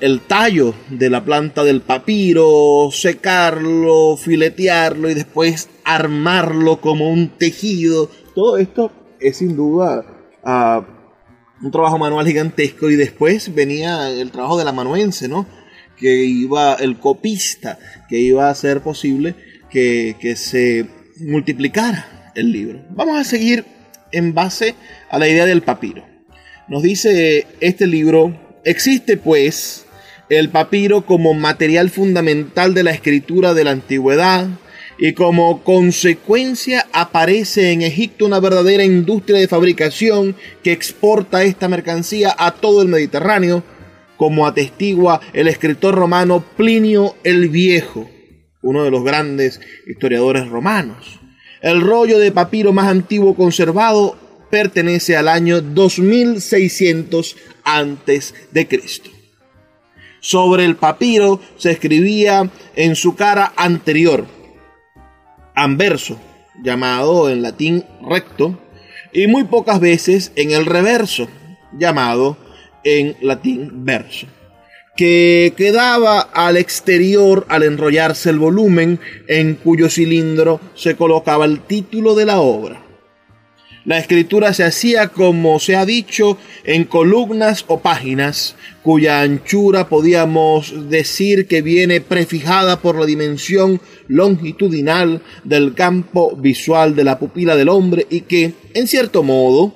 el, 0.00 0.20
tallo 0.26 0.74
de 0.90 1.10
la 1.10 1.24
planta 1.24 1.64
del 1.64 1.80
papiro, 1.80 2.90
secarlo, 2.92 4.16
filetearlo 4.16 5.10
y 5.10 5.14
después 5.14 5.68
armarlo 5.84 6.80
como 6.80 7.10
un 7.10 7.30
tejido. 7.30 8.10
Todo 8.34 8.58
esto 8.58 8.92
es 9.20 9.38
sin 9.38 9.56
duda 9.56 10.04
un 11.62 11.70
trabajo 11.70 11.98
manual 11.98 12.26
gigantesco 12.26 12.90
y 12.90 12.96
después 12.96 13.54
venía 13.54 14.10
el 14.10 14.30
trabajo 14.30 14.58
del 14.58 14.68
amanuense, 14.68 15.28
¿no? 15.28 15.46
Que 15.96 16.24
iba, 16.24 16.74
el 16.74 16.98
copista, 16.98 17.78
que 18.08 18.18
iba 18.18 18.46
a 18.46 18.50
hacer 18.50 18.80
posible 18.80 19.34
que, 19.70 20.16
que 20.20 20.36
se 20.36 20.86
multiplicara 21.20 22.32
el 22.34 22.52
libro. 22.52 22.84
Vamos 22.90 23.18
a 23.18 23.24
seguir 23.24 23.64
en 24.12 24.34
base 24.34 24.74
a 25.10 25.18
la 25.18 25.28
idea 25.28 25.46
del 25.46 25.62
papiro. 25.62 26.04
Nos 26.68 26.82
dice 26.82 27.46
este 27.60 27.86
libro, 27.86 28.38
existe 28.64 29.16
pues 29.16 29.86
el 30.28 30.50
papiro 30.50 31.06
como 31.06 31.34
material 31.34 31.90
fundamental 31.90 32.74
de 32.74 32.82
la 32.82 32.90
escritura 32.90 33.54
de 33.54 33.64
la 33.64 33.70
antigüedad, 33.70 34.46
y 34.98 35.12
como 35.12 35.62
consecuencia 35.62 36.86
aparece 36.92 37.72
en 37.72 37.82
Egipto 37.82 38.26
una 38.26 38.40
verdadera 38.40 38.84
industria 38.84 39.38
de 39.38 39.46
fabricación 39.46 40.34
que 40.64 40.72
exporta 40.72 41.44
esta 41.44 41.68
mercancía 41.68 42.34
a 42.36 42.50
todo 42.50 42.82
el 42.82 42.88
Mediterráneo, 42.88 43.62
como 44.16 44.46
atestigua 44.46 45.20
el 45.32 45.46
escritor 45.46 45.94
romano 45.94 46.44
Plinio 46.56 47.14
el 47.22 47.48
Viejo, 47.48 48.10
uno 48.62 48.82
de 48.82 48.90
los 48.90 49.04
grandes 49.04 49.60
historiadores 49.86 50.48
romanos. 50.48 51.20
El 51.62 51.80
rollo 51.80 52.18
de 52.18 52.32
papiro 52.32 52.72
más 52.72 52.88
antiguo 52.88 53.36
conservado 53.36 54.16
pertenece 54.50 55.16
al 55.16 55.28
año 55.28 55.60
2600 55.60 57.36
antes 57.62 58.34
de 58.50 58.66
Cristo. 58.66 59.10
Sobre 60.20 60.64
el 60.64 60.74
papiro 60.74 61.40
se 61.56 61.70
escribía 61.70 62.50
en 62.74 62.96
su 62.96 63.14
cara 63.14 63.52
anterior, 63.56 64.26
anverso, 65.62 66.18
llamado 66.62 67.30
en 67.30 67.42
latín 67.42 67.84
recto, 68.08 68.58
y 69.12 69.26
muy 69.26 69.44
pocas 69.44 69.80
veces 69.80 70.32
en 70.36 70.50
el 70.50 70.66
reverso, 70.66 71.28
llamado 71.72 72.36
en 72.84 73.16
latín 73.20 73.84
verso, 73.84 74.26
que 74.96 75.52
quedaba 75.56 76.20
al 76.20 76.56
exterior 76.56 77.46
al 77.48 77.62
enrollarse 77.62 78.30
el 78.30 78.38
volumen 78.38 79.00
en 79.26 79.54
cuyo 79.54 79.88
cilindro 79.88 80.60
se 80.74 80.96
colocaba 80.96 81.44
el 81.44 81.60
título 81.60 82.14
de 82.14 82.26
la 82.26 82.40
obra. 82.40 82.87
La 83.88 83.96
escritura 83.96 84.52
se 84.52 84.64
hacía, 84.64 85.08
como 85.08 85.58
se 85.60 85.74
ha 85.74 85.86
dicho, 85.86 86.36
en 86.64 86.84
columnas 86.84 87.64
o 87.68 87.80
páginas, 87.80 88.54
cuya 88.82 89.22
anchura 89.22 89.88
podíamos 89.88 90.90
decir 90.90 91.46
que 91.48 91.62
viene 91.62 92.02
prefijada 92.02 92.82
por 92.82 93.00
la 93.00 93.06
dimensión 93.06 93.80
longitudinal 94.06 95.22
del 95.42 95.72
campo 95.72 96.36
visual 96.36 96.94
de 96.94 97.04
la 97.04 97.18
pupila 97.18 97.56
del 97.56 97.70
hombre 97.70 98.06
y 98.10 98.20
que, 98.20 98.52
en 98.74 98.86
cierto 98.88 99.22
modo, 99.22 99.72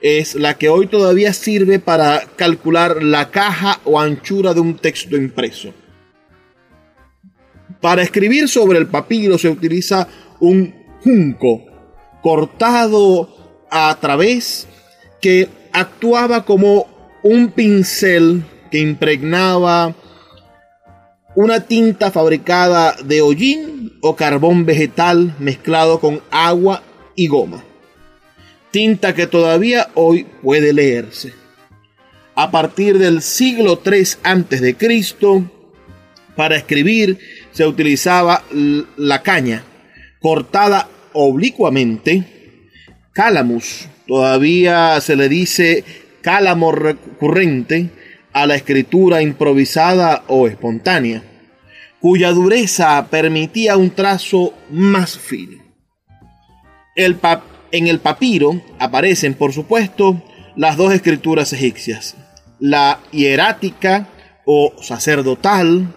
es 0.00 0.34
la 0.34 0.58
que 0.58 0.68
hoy 0.68 0.88
todavía 0.88 1.32
sirve 1.32 1.78
para 1.78 2.20
calcular 2.34 3.00
la 3.00 3.30
caja 3.30 3.78
o 3.84 4.00
anchura 4.00 4.54
de 4.54 4.60
un 4.60 4.74
texto 4.74 5.16
impreso. 5.16 5.72
Para 7.80 8.02
escribir 8.02 8.48
sobre 8.48 8.80
el 8.80 8.88
papiro 8.88 9.38
se 9.38 9.48
utiliza 9.48 10.08
un 10.40 10.74
junco 11.04 11.62
cortado 12.22 13.41
a 13.72 13.98
través 13.98 14.68
que 15.22 15.48
actuaba 15.72 16.44
como 16.44 16.86
un 17.22 17.50
pincel 17.50 18.44
que 18.70 18.78
impregnaba 18.78 19.94
una 21.34 21.60
tinta 21.60 22.10
fabricada 22.10 22.94
de 23.02 23.22
hollín 23.22 23.94
o 24.02 24.14
carbón 24.14 24.66
vegetal 24.66 25.34
mezclado 25.38 26.00
con 26.00 26.20
agua 26.30 26.82
y 27.16 27.28
goma. 27.28 27.64
Tinta 28.70 29.14
que 29.14 29.26
todavía 29.26 29.88
hoy 29.94 30.26
puede 30.42 30.74
leerse. 30.74 31.32
A 32.34 32.50
partir 32.50 32.98
del 32.98 33.22
siglo 33.22 33.80
III 33.84 34.02
a.C., 34.22 34.76
para 36.36 36.56
escribir 36.56 37.18
se 37.52 37.66
utilizaba 37.66 38.42
la 38.96 39.22
caña 39.22 39.64
cortada 40.20 40.88
oblicuamente 41.12 42.31
calamus. 43.12 43.88
Todavía 44.06 45.00
se 45.00 45.16
le 45.16 45.28
dice 45.28 45.84
cálamo 46.22 46.72
recurrente 46.72 47.90
a 48.32 48.46
la 48.46 48.54
escritura 48.54 49.22
improvisada 49.22 50.24
o 50.28 50.46
espontánea, 50.48 51.22
cuya 52.00 52.30
dureza 52.32 53.06
permitía 53.10 53.76
un 53.76 53.90
trazo 53.90 54.54
más 54.70 55.18
fino. 55.18 55.62
En 56.94 57.86
el 57.86 58.00
papiro 58.00 58.60
aparecen, 58.78 59.34
por 59.34 59.52
supuesto, 59.52 60.22
las 60.56 60.76
dos 60.76 60.92
escrituras 60.92 61.52
egipcias, 61.52 62.16
la 62.58 63.00
hierática 63.12 64.08
o 64.44 64.74
sacerdotal 64.82 65.94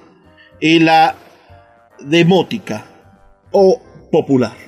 y 0.62 0.80
la 0.80 1.16
demótica 2.00 2.86
o 3.52 3.82
popular. 4.12 4.65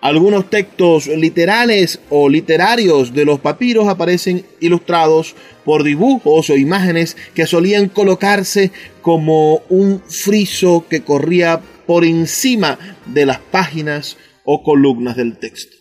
Algunos 0.00 0.48
textos 0.48 1.08
literales 1.08 2.00
o 2.08 2.28
literarios 2.28 3.12
de 3.12 3.24
los 3.24 3.40
papiros 3.40 3.88
aparecen 3.88 4.44
ilustrados 4.60 5.34
por 5.64 5.82
dibujos 5.82 6.50
o 6.50 6.56
imágenes 6.56 7.16
que 7.34 7.46
solían 7.46 7.88
colocarse 7.88 8.70
como 9.02 9.62
un 9.68 10.00
friso 10.08 10.86
que 10.88 11.02
corría 11.02 11.60
por 11.86 12.04
encima 12.04 12.78
de 13.06 13.26
las 13.26 13.38
páginas 13.38 14.16
o 14.44 14.62
columnas 14.62 15.16
del 15.16 15.36
texto. 15.36 15.76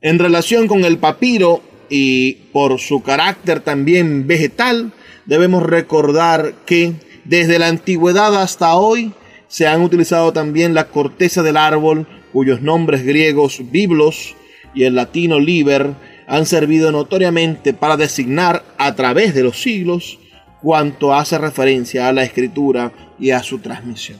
En 0.00 0.20
relación 0.20 0.68
con 0.68 0.84
el 0.84 0.98
papiro 0.98 1.62
y 1.88 2.34
por 2.52 2.78
su 2.78 3.02
carácter 3.02 3.58
también 3.58 4.28
vegetal, 4.28 4.92
debemos 5.26 5.64
recordar 5.64 6.54
que 6.64 6.92
desde 7.24 7.58
la 7.58 7.68
antigüedad 7.68 8.40
hasta 8.40 8.76
hoy 8.76 9.12
se 9.48 9.66
han 9.66 9.82
utilizado 9.82 10.32
también 10.32 10.74
la 10.74 10.88
corteza 10.88 11.42
del 11.42 11.56
árbol 11.56 12.06
cuyos 12.34 12.60
nombres 12.62 13.06
griegos 13.06 13.62
biblos 13.70 14.34
y 14.74 14.82
el 14.82 14.96
latino 14.96 15.38
liber 15.38 15.94
han 16.26 16.46
servido 16.46 16.90
notoriamente 16.90 17.72
para 17.72 17.96
designar 17.96 18.64
a 18.76 18.96
través 18.96 19.34
de 19.34 19.44
los 19.44 19.62
siglos 19.62 20.18
cuanto 20.60 21.14
hace 21.14 21.38
referencia 21.38 22.08
a 22.08 22.12
la 22.12 22.24
escritura 22.24 22.92
y 23.20 23.30
a 23.30 23.40
su 23.40 23.60
transmisión. 23.60 24.18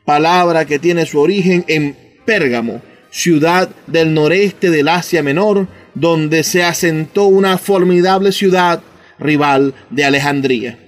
palabra 0.05 0.67
que 0.67 0.79
tiene 0.79 1.07
su 1.07 1.19
origen 1.19 1.65
en 1.67 1.97
Pérgamo, 2.27 2.83
ciudad 3.11 3.71
del 3.87 4.13
noreste 4.13 4.71
del 4.71 4.89
Asia 4.89 5.23
Menor, 5.23 5.67
donde 5.95 6.43
se 6.43 6.63
asentó 6.63 7.25
una 7.25 7.57
formidable 7.57 8.33
ciudad 8.33 8.83
rival 9.19 9.73
de 9.89 10.05
Alejandría 10.05 10.79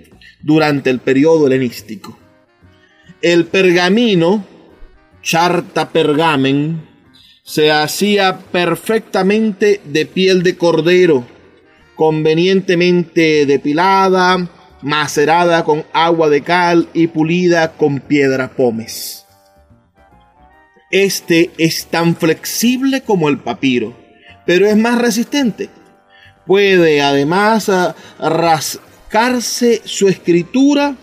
durante 0.43 0.91
el 0.91 0.99
periodo 0.99 1.47
helenístico. 1.47 2.19
El 3.23 3.47
pergamino 3.47 4.53
charta 5.25 5.89
pergamen, 5.89 6.87
se 7.43 7.73
hacía 7.73 8.39
perfectamente 8.39 9.81
de 9.85 10.07
piel 10.07 10.43
de 10.43 10.57
cordero, 10.57 11.27
convenientemente 11.97 13.47
depilada, 13.47 14.49
macerada 14.83 15.65
con 15.65 15.85
agua 15.93 16.29
de 16.29 16.43
cal 16.43 16.89
y 16.93 17.07
pulida 17.07 17.73
con 17.73 18.01
piedra 18.01 18.53
pómez. 18.53 19.25
Este 20.91 21.51
es 21.59 21.87
tan 21.87 22.15
flexible 22.15 23.01
como 23.01 23.29
el 23.29 23.39
papiro, 23.39 23.97
pero 24.47 24.67
es 24.67 24.77
más 24.77 25.01
resistente. 25.01 25.71
Puede 26.47 27.01
además 27.01 27.71
rascarse 28.21 29.81
su 29.85 30.07
escritura 30.07 30.95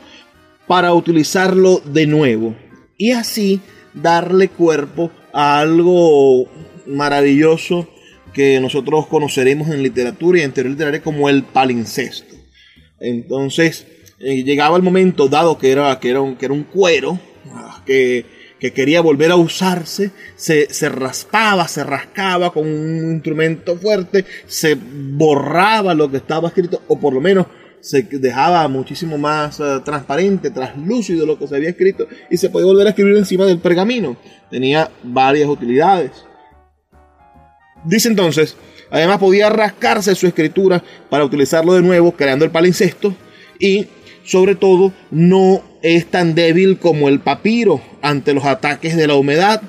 para 0.67 0.93
utilizarlo 0.93 1.81
de 1.83 2.05
nuevo 2.05 2.55
y 3.01 3.11
así 3.13 3.59
darle 3.93 4.49
cuerpo 4.49 5.11
a 5.33 5.59
algo 5.59 6.47
maravilloso 6.85 7.87
que 8.33 8.59
nosotros 8.59 9.07
conoceremos 9.07 9.69
en 9.69 9.83
literatura 9.83 10.39
y 10.39 10.41
en 10.43 10.51
teoría 10.53 10.71
literaria 10.71 11.01
como 11.01 11.29
el 11.29 11.43
palincesto. 11.43 12.35
Entonces, 12.99 13.87
eh, 14.19 14.43
llegaba 14.43 14.77
el 14.77 14.83
momento, 14.83 15.27
dado 15.27 15.57
que 15.57 15.71
era, 15.71 15.99
que 15.99 16.09
era, 16.09 16.21
un, 16.21 16.35
que 16.35 16.45
era 16.45 16.53
un 16.53 16.63
cuero, 16.63 17.19
ah, 17.51 17.81
que, 17.85 18.25
que, 18.59 18.71
quería 18.71 19.01
volver 19.01 19.31
a 19.31 19.35
usarse, 19.35 20.11
se, 20.35 20.71
se 20.71 20.89
raspaba, 20.89 21.67
se 21.67 21.83
rascaba 21.83 22.53
con 22.53 22.67
un 22.67 23.13
instrumento 23.15 23.75
fuerte, 23.77 24.25
se 24.45 24.75
borraba 24.75 25.93
lo 25.93 26.09
que 26.09 26.17
estaba 26.17 26.49
escrito, 26.49 26.83
o 26.87 26.99
por 26.99 27.13
lo 27.13 27.21
menos 27.21 27.47
se 27.81 28.03
dejaba 28.03 28.67
muchísimo 28.67 29.17
más 29.17 29.59
uh, 29.59 29.81
transparente, 29.81 30.51
traslúcido 30.51 31.25
lo 31.25 31.37
que 31.37 31.47
se 31.47 31.55
había 31.55 31.69
escrito 31.69 32.07
y 32.29 32.37
se 32.37 32.49
podía 32.49 32.67
volver 32.67 32.87
a 32.87 32.89
escribir 32.91 33.17
encima 33.17 33.45
del 33.45 33.59
pergamino. 33.59 34.15
Tenía 34.49 34.89
varias 35.03 35.49
utilidades. 35.49 36.11
Dice 37.83 38.07
entonces, 38.07 38.55
además 38.91 39.17
podía 39.17 39.49
rascarse 39.49 40.13
su 40.15 40.27
escritura 40.27 40.83
para 41.09 41.25
utilizarlo 41.25 41.73
de 41.73 41.81
nuevo, 41.81 42.11
creando 42.11 42.45
el 42.45 42.51
palincesto 42.51 43.15
y 43.59 43.87
sobre 44.23 44.55
todo 44.55 44.93
no 45.09 45.63
es 45.81 46.05
tan 46.05 46.35
débil 46.35 46.77
como 46.77 47.09
el 47.09 47.19
papiro 47.19 47.81
ante 48.01 48.33
los 48.33 48.45
ataques 48.45 48.95
de 48.95 49.07
la 49.07 49.15
humedad 49.15 49.61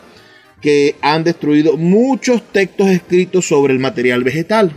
que 0.61 0.96
han 1.01 1.25
destruido 1.25 1.77
muchos 1.77 2.42
textos 2.53 2.88
escritos 2.88 3.46
sobre 3.46 3.72
el 3.72 3.81
material 3.81 4.22
vegetal. 4.22 4.72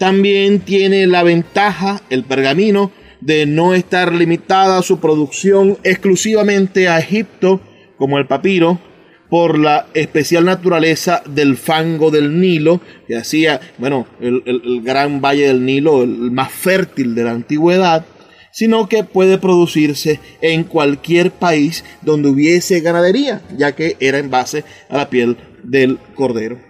También 0.00 0.60
tiene 0.60 1.06
la 1.06 1.22
ventaja, 1.22 2.00
el 2.08 2.24
pergamino, 2.24 2.90
de 3.20 3.44
no 3.44 3.74
estar 3.74 4.14
limitada 4.14 4.80
su 4.80 4.98
producción 4.98 5.76
exclusivamente 5.84 6.88
a 6.88 6.98
Egipto, 6.98 7.60
como 7.98 8.16
el 8.16 8.26
papiro, 8.26 8.80
por 9.28 9.58
la 9.58 9.88
especial 9.92 10.46
naturaleza 10.46 11.22
del 11.26 11.58
fango 11.58 12.10
del 12.10 12.40
Nilo, 12.40 12.80
que 13.06 13.18
hacía, 13.18 13.60
bueno, 13.76 14.06
el, 14.22 14.42
el, 14.46 14.80
gran 14.80 15.20
valle 15.20 15.48
del 15.48 15.66
Nilo, 15.66 16.02
el 16.02 16.30
más 16.30 16.50
fértil 16.50 17.14
de 17.14 17.24
la 17.24 17.32
antigüedad, 17.32 18.06
sino 18.52 18.88
que 18.88 19.04
puede 19.04 19.36
producirse 19.36 20.18
en 20.40 20.64
cualquier 20.64 21.30
país 21.30 21.84
donde 22.00 22.30
hubiese 22.30 22.80
ganadería, 22.80 23.42
ya 23.54 23.72
que 23.72 23.98
era 24.00 24.16
en 24.16 24.30
base 24.30 24.64
a 24.88 24.96
la 24.96 25.10
piel 25.10 25.36
del 25.62 25.98
cordero. 26.14 26.69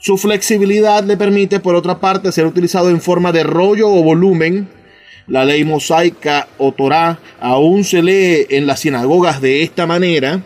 Su 0.00 0.16
flexibilidad 0.16 1.02
le 1.02 1.16
permite, 1.16 1.58
por 1.58 1.74
otra 1.74 1.98
parte, 1.98 2.30
ser 2.30 2.46
utilizado 2.46 2.88
en 2.88 3.00
forma 3.00 3.32
de 3.32 3.42
rollo 3.42 3.88
o 3.88 4.02
volumen. 4.04 4.68
La 5.26 5.44
ley 5.44 5.64
mosaica 5.64 6.46
o 6.56 6.72
Torah 6.72 7.18
aún 7.40 7.82
se 7.82 8.02
lee 8.02 8.46
en 8.48 8.66
las 8.66 8.80
sinagogas 8.80 9.40
de 9.40 9.62
esta 9.64 9.86
manera, 9.86 10.40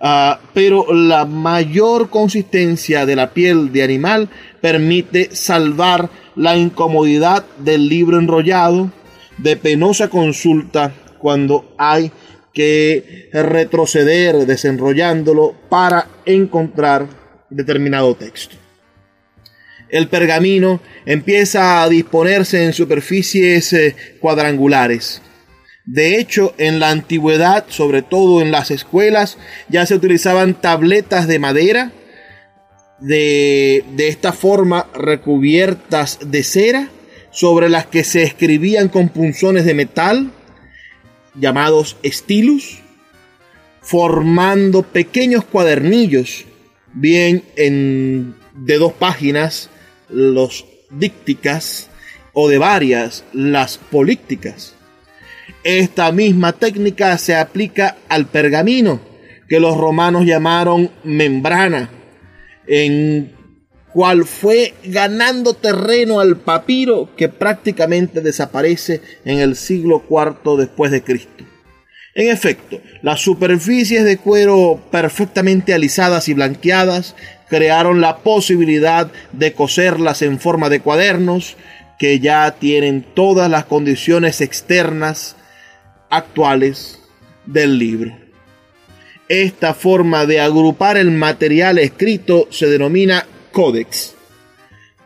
uh, 0.00 0.44
pero 0.52 0.92
la 0.92 1.24
mayor 1.24 2.10
consistencia 2.10 3.06
de 3.06 3.14
la 3.16 3.32
piel 3.32 3.72
de 3.72 3.84
animal 3.84 4.28
permite 4.60 5.34
salvar 5.34 6.10
la 6.34 6.56
incomodidad 6.56 7.46
del 7.58 7.88
libro 7.88 8.18
enrollado, 8.18 8.90
de 9.38 9.56
penosa 9.56 10.08
consulta 10.08 10.92
cuando 11.18 11.72
hay 11.78 12.10
que 12.52 13.30
retroceder 13.32 14.46
desenrollándolo 14.46 15.54
para 15.68 16.08
encontrar 16.26 17.08
determinado 17.48 18.14
texto 18.16 18.63
el 19.94 20.08
pergamino 20.08 20.80
empieza 21.06 21.84
a 21.84 21.88
disponerse 21.88 22.64
en 22.64 22.72
superficies 22.72 23.72
eh, 23.72 23.94
cuadrangulares. 24.18 25.22
De 25.84 26.18
hecho, 26.18 26.52
en 26.58 26.80
la 26.80 26.90
antigüedad, 26.90 27.66
sobre 27.68 28.02
todo 28.02 28.42
en 28.42 28.50
las 28.50 28.72
escuelas, 28.72 29.38
ya 29.68 29.86
se 29.86 29.94
utilizaban 29.94 30.60
tabletas 30.60 31.28
de 31.28 31.38
madera 31.38 31.92
de, 32.98 33.84
de 33.94 34.08
esta 34.08 34.32
forma 34.32 34.88
recubiertas 34.94 36.18
de 36.24 36.42
cera, 36.42 36.88
sobre 37.30 37.68
las 37.68 37.86
que 37.86 38.02
se 38.02 38.24
escribían 38.24 38.88
con 38.88 39.10
punzones 39.10 39.64
de 39.64 39.74
metal, 39.74 40.32
llamados 41.36 41.98
estilus, 42.02 42.80
formando 43.80 44.82
pequeños 44.82 45.44
cuadernillos, 45.44 46.46
bien 46.94 47.44
en, 47.54 48.34
de 48.54 48.76
dos 48.78 48.92
páginas 48.92 49.70
los 50.14 50.64
dícticas 50.90 51.90
o 52.32 52.48
de 52.48 52.58
varias 52.58 53.24
las 53.32 53.78
políticas. 53.78 54.74
Esta 55.62 56.12
misma 56.12 56.52
técnica 56.52 57.16
se 57.18 57.34
aplica 57.34 57.96
al 58.08 58.26
pergamino, 58.26 59.00
que 59.48 59.60
los 59.60 59.76
romanos 59.76 60.24
llamaron 60.24 60.90
membrana, 61.04 61.90
en 62.66 63.34
cual 63.92 64.24
fue 64.24 64.74
ganando 64.84 65.54
terreno 65.54 66.20
al 66.20 66.36
papiro 66.36 67.10
que 67.16 67.28
prácticamente 67.28 68.20
desaparece 68.20 69.00
en 69.24 69.38
el 69.38 69.54
siglo 69.56 70.02
IV 70.08 70.56
después 70.58 70.90
de 70.90 71.02
Cristo. 71.02 71.44
En 72.14 72.30
efecto, 72.30 72.80
las 73.02 73.20
superficies 73.20 74.04
de 74.04 74.18
cuero 74.18 74.80
perfectamente 74.90 75.74
alisadas 75.74 76.28
y 76.28 76.34
blanqueadas 76.34 77.16
crearon 77.48 78.00
la 78.00 78.18
posibilidad 78.18 79.10
de 79.32 79.52
coserlas 79.52 80.22
en 80.22 80.38
forma 80.40 80.68
de 80.68 80.80
cuadernos 80.80 81.56
que 81.98 82.20
ya 82.20 82.50
tienen 82.52 83.04
todas 83.14 83.50
las 83.50 83.64
condiciones 83.66 84.40
externas 84.40 85.36
actuales 86.10 87.00
del 87.46 87.78
libro. 87.78 88.16
Esta 89.28 89.74
forma 89.74 90.26
de 90.26 90.40
agrupar 90.40 90.96
el 90.96 91.10
material 91.10 91.78
escrito 91.78 92.46
se 92.50 92.66
denomina 92.66 93.26
códex, 93.52 94.14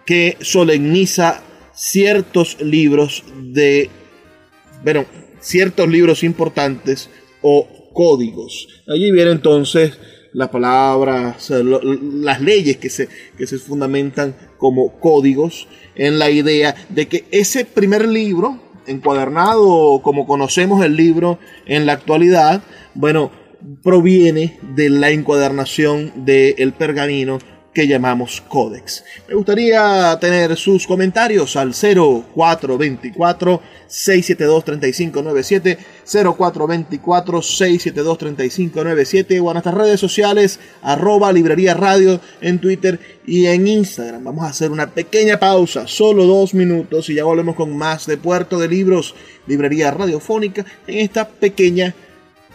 que 0.05 0.37
solemniza 0.41 1.43
ciertos 1.73 2.61
libros 2.61 3.25
de, 3.37 3.91
bueno, 4.83 5.07
ciertos 5.41 5.89
libros 5.89 6.25
importantes 6.25 7.11
o 7.43 7.69
códigos. 7.93 8.67
Allí 8.89 9.13
viene 9.13 9.31
entonces 9.31 9.99
las 10.39 10.51
palabras, 10.51 11.51
las 11.51 12.41
leyes 12.41 12.77
que 12.77 12.89
se, 12.89 13.09
que 13.37 13.45
se 13.45 13.59
fundamentan 13.59 14.37
como 14.57 15.01
códigos 15.01 15.67
en 15.97 16.21
la 16.21 16.31
idea 16.31 16.77
de 16.91 17.09
que 17.09 17.25
ese 17.33 17.65
primer 17.65 18.07
libro, 18.07 18.61
encuadernado 18.87 20.01
como 20.01 20.29
conocemos 20.29 20.85
el 20.85 20.95
libro 20.95 21.41
en 21.67 21.87
la 21.87 21.95
actualidad, 21.95 22.63
bueno, 22.95 23.33
proviene 23.83 24.61
de 24.77 24.91
la 24.91 25.11
encuadernación 25.11 26.25
del 26.25 26.73
pergamino 26.73 27.41
que 27.75 27.89
llamamos 27.89 28.41
códex. 28.49 29.05
Me 29.29 29.35
gustaría 29.35 30.17
tener 30.21 30.57
sus 30.57 30.87
comentarios 30.87 31.57
al 31.57 31.75
0424 31.75 33.61
672 33.89 34.65
3597 34.65 35.79
0424 36.09 37.43
672 37.43 38.19
3597 38.19 39.41
o 39.41 39.51
a 39.51 39.53
nuestras 39.53 39.75
redes 39.75 40.01
sociales 40.01 40.59
arroba 40.83 41.33
librería 41.33 41.75
radio 41.75 42.21
en 42.41 42.59
Twitter 42.59 42.99
y 43.27 43.47
en 43.47 43.69
Instagram. 43.69 44.25
Vamos 44.25 44.45
a 44.45 44.49
hacer 44.49 44.71
una 44.71 44.91
pequeña 44.91 45.39
pausa, 45.39 45.87
solo 45.87 46.25
dos 46.25 46.55
minutos 46.55 47.11
y 47.11 47.15
ya 47.15 47.25
volvemos 47.25 47.57
con 47.57 47.77
más 47.77 48.07
de 48.07 48.17
Puerto 48.17 48.59
de 48.59 48.69
Libros, 48.69 49.15
librería 49.47 49.91
radiofónica 49.91 50.65
en 50.87 50.99
esta 50.99 51.29
pequeña 51.29 51.95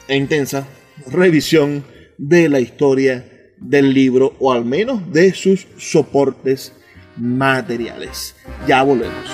e 0.08 0.16
intensa 0.16 0.68
revisión 1.08 1.84
de 2.18 2.50
la 2.50 2.60
historia 2.60 3.26
del 3.58 3.94
libro 3.94 4.36
o 4.40 4.52
al 4.52 4.66
menos 4.66 5.12
de 5.12 5.34
sus 5.34 5.68
soportes 5.78 6.74
materiales. 7.18 8.36
Ya 8.68 8.84
volvemos. 8.84 9.30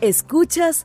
Escuchas 0.00 0.84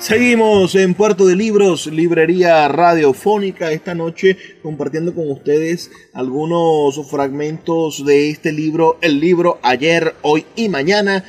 Seguimos 0.00 0.74
en 0.76 0.94
Puerto 0.94 1.26
de 1.26 1.36
Libros, 1.36 1.86
Librería 1.86 2.66
Radiofónica, 2.68 3.70
esta 3.70 3.94
noche 3.94 4.38
compartiendo 4.62 5.14
con 5.14 5.30
ustedes 5.30 5.90
algunos 6.14 6.98
fragmentos 7.10 8.06
de 8.06 8.30
este 8.30 8.50
libro, 8.50 8.96
el 9.02 9.20
libro 9.20 9.58
Ayer, 9.62 10.14
Hoy 10.22 10.46
y 10.56 10.70
Mañana, 10.70 11.22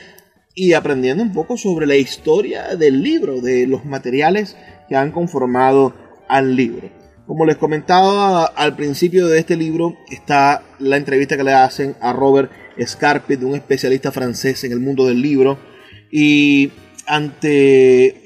y 0.55 0.71
aprendiendo 0.71 1.21
un 1.21 1.33
poco 1.33 1.57
sobre 1.57 1.85
la 1.85 1.97
historia 1.97 2.77
del 2.77 3.03
libro, 3.03 3.41
de 3.41 3.67
los 3.67 3.83
materiales 3.83 4.55
que 4.87 4.95
han 4.95 5.11
conformado 5.11 5.93
al 6.29 6.55
libro. 6.55 6.89
Como 7.27 7.45
les 7.45 7.57
comentaba 7.57 8.45
al 8.45 8.77
principio 8.77 9.27
de 9.27 9.39
este 9.39 9.57
libro, 9.57 9.97
está 10.09 10.63
la 10.79 10.95
entrevista 10.95 11.35
que 11.35 11.43
le 11.43 11.53
hacen 11.53 11.97
a 11.99 12.13
Robert 12.13 12.49
Scarpet, 12.81 13.43
un 13.43 13.55
especialista 13.55 14.13
francés 14.13 14.63
en 14.63 14.71
el 14.71 14.79
mundo 14.79 15.05
del 15.05 15.21
libro. 15.21 15.59
Y 16.09 16.71
ante, 17.05 18.20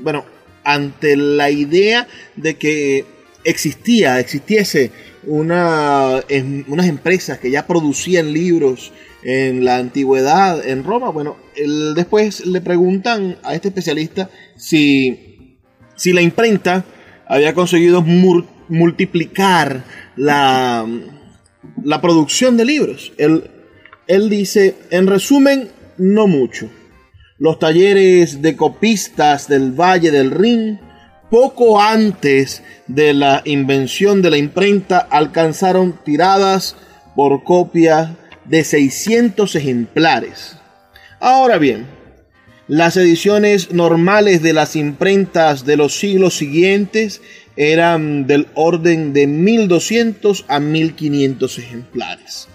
bueno, 0.00 0.24
ante 0.64 1.16
la 1.16 1.50
idea 1.50 2.06
de 2.36 2.56
que 2.56 3.04
existía, 3.44 4.20
existiese 4.20 4.90
una, 5.24 6.20
unas 6.68 6.86
empresas 6.86 7.38
que 7.38 7.50
ya 7.50 7.66
producían 7.66 8.32
libros 8.32 8.92
en 9.22 9.64
la 9.64 9.76
antigüedad 9.76 10.66
en 10.66 10.84
Roma, 10.84 11.10
bueno, 11.10 11.36
después 11.94 12.44
le 12.46 12.60
preguntan 12.60 13.36
a 13.44 13.54
este 13.54 13.68
especialista 13.68 14.30
si, 14.56 15.58
si 15.94 16.12
la 16.12 16.22
imprenta 16.22 16.84
había 17.28 17.54
conseguido 17.54 18.02
multiplicar 18.02 19.84
la, 20.16 20.86
la, 21.84 22.00
producción 22.00 22.56
de 22.56 22.64
libros. 22.64 23.12
Él, 23.16 23.48
él 24.08 24.28
dice, 24.28 24.74
en 24.90 25.06
resumen, 25.06 25.68
no 25.98 26.26
mucho. 26.26 26.68
Los 27.42 27.58
talleres 27.58 28.40
de 28.40 28.54
copistas 28.54 29.48
del 29.48 29.72
Valle 29.72 30.12
del 30.12 30.30
Rin, 30.30 30.78
poco 31.28 31.80
antes 31.80 32.62
de 32.86 33.14
la 33.14 33.42
invención 33.44 34.22
de 34.22 34.30
la 34.30 34.36
imprenta, 34.36 34.98
alcanzaron 34.98 35.98
tiradas 36.04 36.76
por 37.16 37.42
copia 37.42 38.16
de 38.44 38.62
600 38.62 39.56
ejemplares. 39.56 40.56
Ahora 41.18 41.58
bien, 41.58 41.88
las 42.68 42.96
ediciones 42.96 43.72
normales 43.72 44.40
de 44.42 44.52
las 44.52 44.76
imprentas 44.76 45.66
de 45.66 45.76
los 45.76 45.98
siglos 45.98 46.36
siguientes 46.36 47.22
eran 47.56 48.28
del 48.28 48.46
orden 48.54 49.12
de 49.12 49.26
1200 49.26 50.44
a 50.46 50.60
1500 50.60 51.58
ejemplares. 51.58 52.46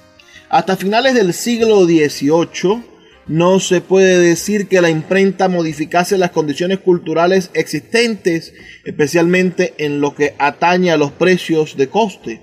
Hasta 0.47 0.77
finales 0.77 1.13
del 1.13 1.33
siglo 1.33 1.83
XVIII 1.83 2.96
no 3.27 3.59
se 3.59 3.81
puede 3.81 4.19
decir 4.19 4.67
que 4.67 4.81
la 4.81 4.89
imprenta 4.89 5.49
modificase 5.49 6.17
las 6.17 6.31
condiciones 6.31 6.79
culturales 6.79 7.51
existentes, 7.53 8.53
especialmente 8.85 9.73
en 9.77 9.99
lo 9.99 10.15
que 10.15 10.33
atañe 10.39 10.91
a 10.91 10.97
los 10.97 11.11
precios 11.11 11.75
de 11.75 11.89
coste. 11.89 12.41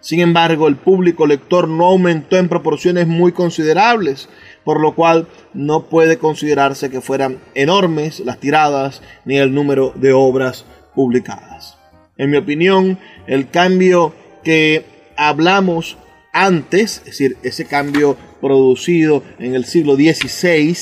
Sin 0.00 0.20
embargo, 0.20 0.68
el 0.68 0.76
público 0.76 1.26
lector 1.26 1.68
no 1.68 1.86
aumentó 1.86 2.36
en 2.36 2.48
proporciones 2.48 3.06
muy 3.06 3.32
considerables, 3.32 4.28
por 4.64 4.80
lo 4.80 4.94
cual 4.94 5.28
no 5.54 5.86
puede 5.86 6.18
considerarse 6.18 6.90
que 6.90 7.00
fueran 7.00 7.38
enormes 7.54 8.20
las 8.20 8.38
tiradas 8.38 9.02
ni 9.24 9.38
el 9.38 9.54
número 9.54 9.92
de 9.94 10.12
obras 10.12 10.66
publicadas. 10.94 11.78
En 12.18 12.30
mi 12.30 12.36
opinión, 12.36 12.98
el 13.26 13.48
cambio 13.48 14.14
que 14.42 14.84
hablamos 15.16 15.96
antes, 16.34 16.98
es 16.98 17.04
decir, 17.04 17.36
ese 17.42 17.64
cambio 17.64 18.18
producido 18.40 19.22
en 19.38 19.54
el 19.54 19.64
siglo 19.64 19.94
XVI, 19.94 20.76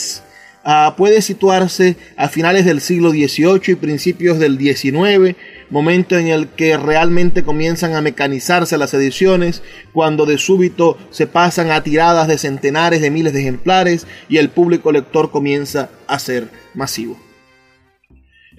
ah, 0.65 0.95
puede 0.97 1.21
situarse 1.21 1.97
a 2.17 2.29
finales 2.29 2.65
del 2.65 2.81
siglo 2.81 3.11
XVIII 3.11 3.61
y 3.69 3.75
principios 3.75 4.39
del 4.39 4.59
XIX, 4.59 5.37
momento 5.69 6.19
en 6.19 6.29
el 6.29 6.49
que 6.49 6.77
realmente 6.77 7.45
comienzan 7.45 7.95
a 7.95 8.01
mecanizarse 8.01 8.79
las 8.79 8.95
ediciones, 8.95 9.63
cuando 9.93 10.25
de 10.27 10.39
súbito 10.39 10.97
se 11.11 11.27
pasan 11.27 11.71
a 11.71 11.83
tiradas 11.83 12.29
de 12.29 12.39
centenares 12.39 13.03
de 13.03 13.11
miles 13.11 13.35
de 13.35 13.41
ejemplares 13.41 14.07
y 14.31 14.39
el 14.39 14.49
público 14.49 14.91
lector 14.91 15.31
comienza 15.31 15.91
a 16.07 16.19
ser 16.19 16.49
masivo. 16.75 17.32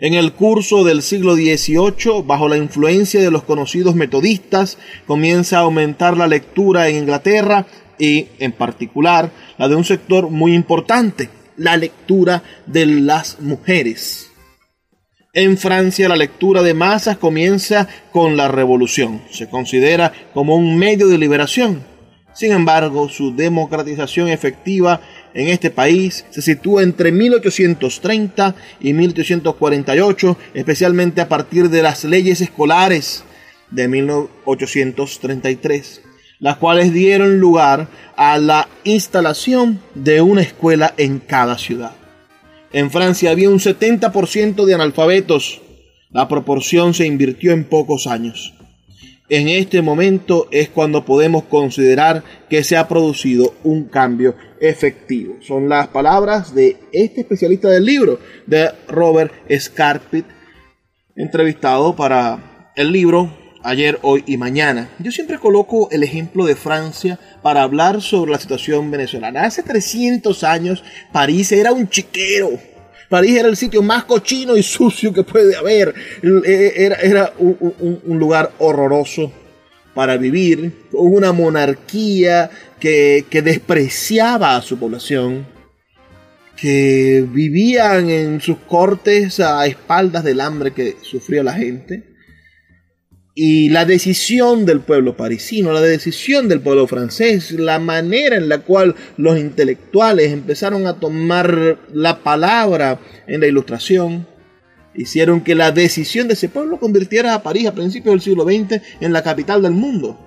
En 0.04 0.16
el 0.16 0.34
curso 0.34 0.84
del 0.84 1.02
siglo 1.02 1.36
XVIII, 1.36 2.24
bajo 2.26 2.50
la 2.50 2.58
influencia 2.58 3.22
de 3.22 3.32
los 3.32 3.44
conocidos 3.44 3.96
metodistas, 3.96 4.78
comienza 5.08 5.60
a 5.60 5.62
aumentar 5.62 6.18
la 6.18 6.28
lectura 6.28 6.89
en 6.89 6.98
Inglaterra 6.98 7.66
y, 7.98 8.28
en 8.38 8.52
particular, 8.52 9.32
la 9.58 9.70
de 9.70 9.78
un 9.78 9.86
sector 9.86 10.30
muy 10.30 10.56
importante, 10.56 11.30
la 11.56 11.78
lectura 11.78 12.44
de 12.66 12.86
las 12.86 13.39
mujeres. 13.39 14.30
En 15.32 15.58
Francia 15.58 16.10
la 16.10 16.18
lectura 16.18 16.62
de 16.63 16.74
masas 16.74 17.16
comienza 17.16 17.88
con 18.12 18.36
la 18.36 18.50
revolución. 18.50 19.22
Se 19.32 19.48
considera 19.48 20.12
como 20.34 20.58
un 20.58 20.78
medio 20.78 21.08
de 21.08 21.18
liberación. 21.18 21.82
Sin 22.34 22.52
embargo, 22.52 23.08
su 23.08 23.34
democratización 23.34 24.28
efectiva 24.28 25.00
en 25.34 25.48
este 25.48 25.72
país 25.72 26.26
se 26.30 26.41
sitúa 26.41 26.84
entre 26.84 27.12
1830 27.12 28.56
y 28.80 28.93
1848, 28.93 30.38
especialmente 30.54 31.22
a 31.22 31.30
partir 31.30 31.69
de 31.69 31.82
las 31.82 32.04
leyes 32.04 32.41
escolares 32.41 33.24
de 33.72 33.88
1833. 33.88 36.02
las 36.39 36.58
cuales 36.58 36.91
dieron 36.91 37.39
lugar 37.39 37.88
a 38.17 38.38
la 38.38 38.67
instalación 38.84 39.80
de 39.96 40.19
una 40.19 40.41
escuela 40.41 40.93
en 40.98 41.19
cada 41.19 41.58
ciudad. 41.58 41.93
En 42.74 42.91
Francia 42.91 43.32
había 43.32 43.50
un 43.50 43.60
70% 43.60 44.65
de 44.65 44.74
analfabetos. 44.74 45.62
La 46.10 46.28
proporción 46.28 46.93
se 46.93 47.06
invirtió 47.06 47.54
en 47.54 47.63
pocos 47.63 48.08
años. 48.08 48.54
En 49.29 49.47
este 49.47 49.81
momento 49.81 50.47
es 50.51 50.69
cuando 50.69 51.05
podemos 51.05 51.45
considerar 51.45 52.23
que 52.49 52.63
se 52.63 52.75
ha 52.75 52.88
producido 52.88 53.55
un 53.63 53.86
cambio 53.86 54.36
efectivo. 54.59 55.38
Son 55.41 55.69
las 55.69 55.88
palabras 55.88 56.53
de 56.53 56.77
este 56.91 57.21
especialista 57.21 57.69
del 57.69 57.86
libro, 57.86 58.19
de 58.45 58.69
Robert 58.88 59.33
Scarpit, 59.57 60.25
entrevistado 61.15 61.95
para 61.95 62.71
el 62.75 62.91
libro 62.91 63.31
ayer, 63.63 63.97
hoy 64.01 64.23
y 64.27 64.38
mañana. 64.38 64.89
Yo 64.99 65.12
siempre 65.12 65.39
coloco 65.39 65.89
el 65.91 66.03
ejemplo 66.03 66.45
de 66.45 66.55
Francia 66.55 67.17
para 67.41 67.63
hablar 67.63 68.01
sobre 68.01 68.31
la 68.31 68.39
situación 68.39 68.91
venezolana. 68.91 69.45
Hace 69.45 69.63
300 69.63 70.43
años 70.43 70.83
París 71.12 71.51
era 71.51 71.71
un 71.71 71.88
chiquero. 71.88 72.51
París 73.10 73.38
era 73.38 73.50
el 73.50 73.58
sitio 73.58 73.82
más 73.82 74.06
cochino 74.06 74.56
y 74.56 74.63
sucio 74.63 75.13
que 75.13 75.24
puede 75.24 75.56
haber. 75.56 75.94
Era, 76.22 76.96
era 76.96 77.34
un, 77.38 78.20
lugar 78.20 78.52
horroroso 78.60 79.32
para 79.94 80.18
vivir, 80.18 80.72
con 80.92 81.13
una 81.13 81.32
monarquía 81.32 82.50
que, 82.80 83.26
que 83.30 83.42
despreciaba 83.42 84.56
a 84.56 84.62
su 84.62 84.78
población, 84.78 85.46
que 86.56 87.26
vivían 87.28 88.10
en 88.10 88.42
sus 88.42 88.58
cortes 88.58 89.39
a 89.39 89.66
espaldas 89.66 90.24
del 90.24 90.42
hambre 90.42 90.72
que 90.72 90.96
sufría 91.02 91.44
la 91.44 91.54
gente 91.54 92.12
y 93.36 93.69
la 93.69 93.86
decisión 93.86 94.65
del 94.65 94.82
pueblo 94.82 95.17
parisino, 95.17 95.74
la 95.74 95.82
decisión 95.82 96.48
del 96.48 96.62
pueblo 96.62 96.88
francés, 96.88 97.52
la 97.52 97.80
manera 97.80 98.36
en 98.36 98.48
la 98.48 98.60
cual 98.60 98.96
los 99.17 99.39
intelectuales 99.39 100.32
empezaron 100.32 100.86
a 100.86 101.00
tomar 101.00 101.80
la 101.91 102.19
palabra 102.19 103.00
en 103.26 103.41
la 103.41 103.48
ilustración, 103.48 104.28
hicieron 104.93 105.41
que 105.41 105.56
la 105.56 105.72
decisión 105.72 106.28
de 106.28 106.36
ese 106.36 106.50
pueblo 106.50 106.80
convirtiera 106.80 107.34
a 107.34 107.41
París 107.41 107.65
a 107.67 107.74
principios 107.74 108.13
del 108.13 108.22
siglo 108.22 108.43
XX 108.43 108.82
en 109.02 109.12
la 109.12 109.24
capital 109.24 109.63
del 109.63 109.74
mundo. 109.74 110.19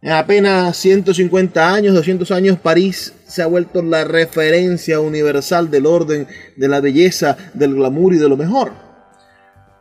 En 0.00 0.12
apenas 0.12 0.76
150 0.76 1.74
años, 1.74 1.92
200 1.96 2.30
años, 2.30 2.58
París 2.60 3.14
se 3.26 3.42
ha 3.42 3.46
vuelto 3.46 3.82
la 3.82 4.04
referencia 4.04 5.00
universal 5.00 5.72
del 5.72 5.86
orden, 5.86 6.28
de 6.54 6.68
la 6.68 6.80
belleza, 6.80 7.36
del 7.54 7.74
glamour 7.74 8.14
y 8.14 8.18
de 8.18 8.28
lo 8.28 8.36
mejor. 8.36 8.87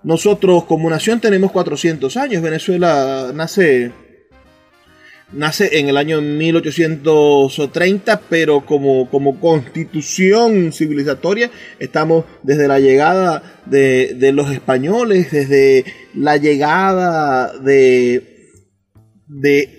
Nosotros 0.03 0.65
como 0.65 0.89
nación 0.89 1.19
tenemos 1.19 1.51
400 1.51 2.15
años. 2.17 2.41
Venezuela 2.41 3.31
nace, 3.33 3.91
nace 5.31 5.79
en 5.79 5.89
el 5.89 5.97
año 5.97 6.21
1830, 6.21 8.21
pero 8.29 8.65
como, 8.65 9.09
como 9.09 9.39
constitución 9.39 10.71
civilizatoria 10.71 11.49
estamos 11.79 12.25
desde 12.43 12.67
la 12.67 12.79
llegada 12.79 13.61
de, 13.65 14.31
los 14.33 14.51
españoles, 14.51 15.31
desde 15.31 15.85
la 16.13 16.37
llegada 16.37 17.57
de, 17.57 18.51
de 19.27 19.77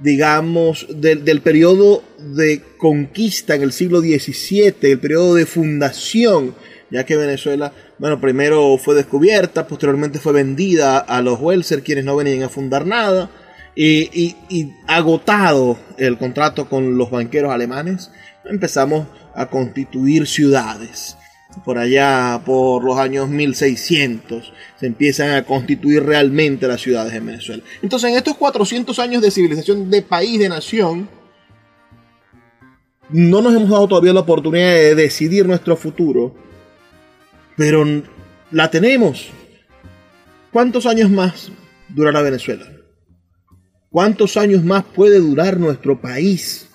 digamos, 0.00 0.86
del 0.94 1.42
periodo 1.42 2.04
de 2.18 2.62
conquista 2.76 3.56
en 3.56 3.62
el 3.62 3.72
siglo 3.72 4.00
XVII, 4.00 4.74
el 4.82 5.00
periodo 5.00 5.34
de 5.34 5.46
fundación, 5.46 6.54
ya 6.90 7.04
que 7.04 7.16
Venezuela 7.16 7.72
bueno, 7.98 8.20
primero 8.20 8.78
fue 8.78 8.94
descubierta, 8.94 9.66
posteriormente 9.66 10.20
fue 10.20 10.32
vendida 10.32 10.98
a 10.98 11.20
los 11.20 11.40
Welser, 11.40 11.82
quienes 11.82 12.04
no 12.04 12.16
venían 12.16 12.44
a 12.44 12.48
fundar 12.48 12.86
nada, 12.86 13.30
y, 13.74 14.74
agotado 14.86 15.78
el 15.98 16.18
contrato 16.18 16.68
con 16.68 16.96
los 16.96 17.10
banqueros 17.10 17.52
alemanes, 17.52 18.10
empezamos 18.44 19.06
a 19.34 19.46
constituir 19.46 20.26
ciudades. 20.26 21.16
Por 21.64 21.78
allá, 21.78 22.40
por 22.44 22.84
los 22.84 22.98
años 22.98 23.28
1600, 23.28 24.52
se 24.78 24.86
empiezan 24.86 25.30
a 25.30 25.44
constituir 25.44 26.04
realmente 26.04 26.68
las 26.68 26.80
ciudades 26.80 27.12
en 27.14 27.26
Venezuela. 27.26 27.62
Entonces, 27.82 28.10
en 28.10 28.16
estos 28.16 28.36
400 28.36 28.98
años 28.98 29.22
de 29.22 29.30
civilización 29.30 29.90
de 29.90 30.02
país, 30.02 30.38
de 30.38 30.48
nación, 30.48 31.08
no 33.10 33.42
nos 33.42 33.54
hemos 33.54 33.70
dado 33.70 33.88
todavía 33.88 34.12
la 34.12 34.20
oportunidad 34.20 34.70
de 34.70 34.94
decidir 34.94 35.46
nuestro 35.46 35.76
futuro 35.76 36.47
pero 37.58 37.84
la 38.52 38.70
tenemos. 38.70 39.28
¿Cuántos 40.52 40.86
años 40.86 41.10
más 41.10 41.50
durará 41.88 42.22
Venezuela? 42.22 42.64
¿Cuántos 43.90 44.36
años 44.36 44.64
más 44.64 44.84
puede 44.84 45.18
durar 45.18 45.58
nuestro 45.58 46.00
país? 46.00 46.68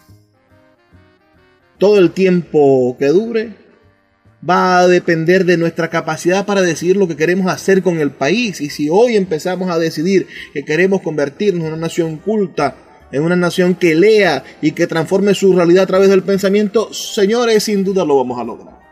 Todo 1.77 1.97
el 1.99 2.11
tiempo 2.11 2.97
que 2.99 3.07
dure 3.07 3.55
va 4.47 4.79
a 4.79 4.87
depender 4.87 5.45
de 5.45 5.57
nuestra 5.57 5.89
capacidad 5.89 6.45
para 6.45 6.61
decidir 6.61 6.97
lo 6.97 7.07
que 7.07 7.15
queremos 7.15 7.49
hacer 7.49 7.81
con 7.81 7.99
el 7.99 8.11
país. 8.11 8.59
Y 8.59 8.69
si 8.69 8.89
hoy 8.89 9.15
empezamos 9.15 9.69
a 9.69 9.79
decidir 9.79 10.27
que 10.53 10.65
queremos 10.65 11.01
convertirnos 11.01 11.63
en 11.63 11.73
una 11.73 11.81
nación 11.81 12.17
culta, 12.17 12.75
en 13.09 13.23
una 13.23 13.37
nación 13.37 13.75
que 13.75 13.95
lea 13.95 14.43
y 14.61 14.71
que 14.71 14.85
transforme 14.85 15.33
su 15.33 15.53
realidad 15.53 15.83
a 15.83 15.87
través 15.87 16.09
del 16.09 16.23
pensamiento, 16.23 16.93
señores, 16.93 17.63
sin 17.63 17.85
duda 17.85 18.03
lo 18.03 18.17
vamos 18.17 18.37
a 18.37 18.43
lograr 18.43 18.82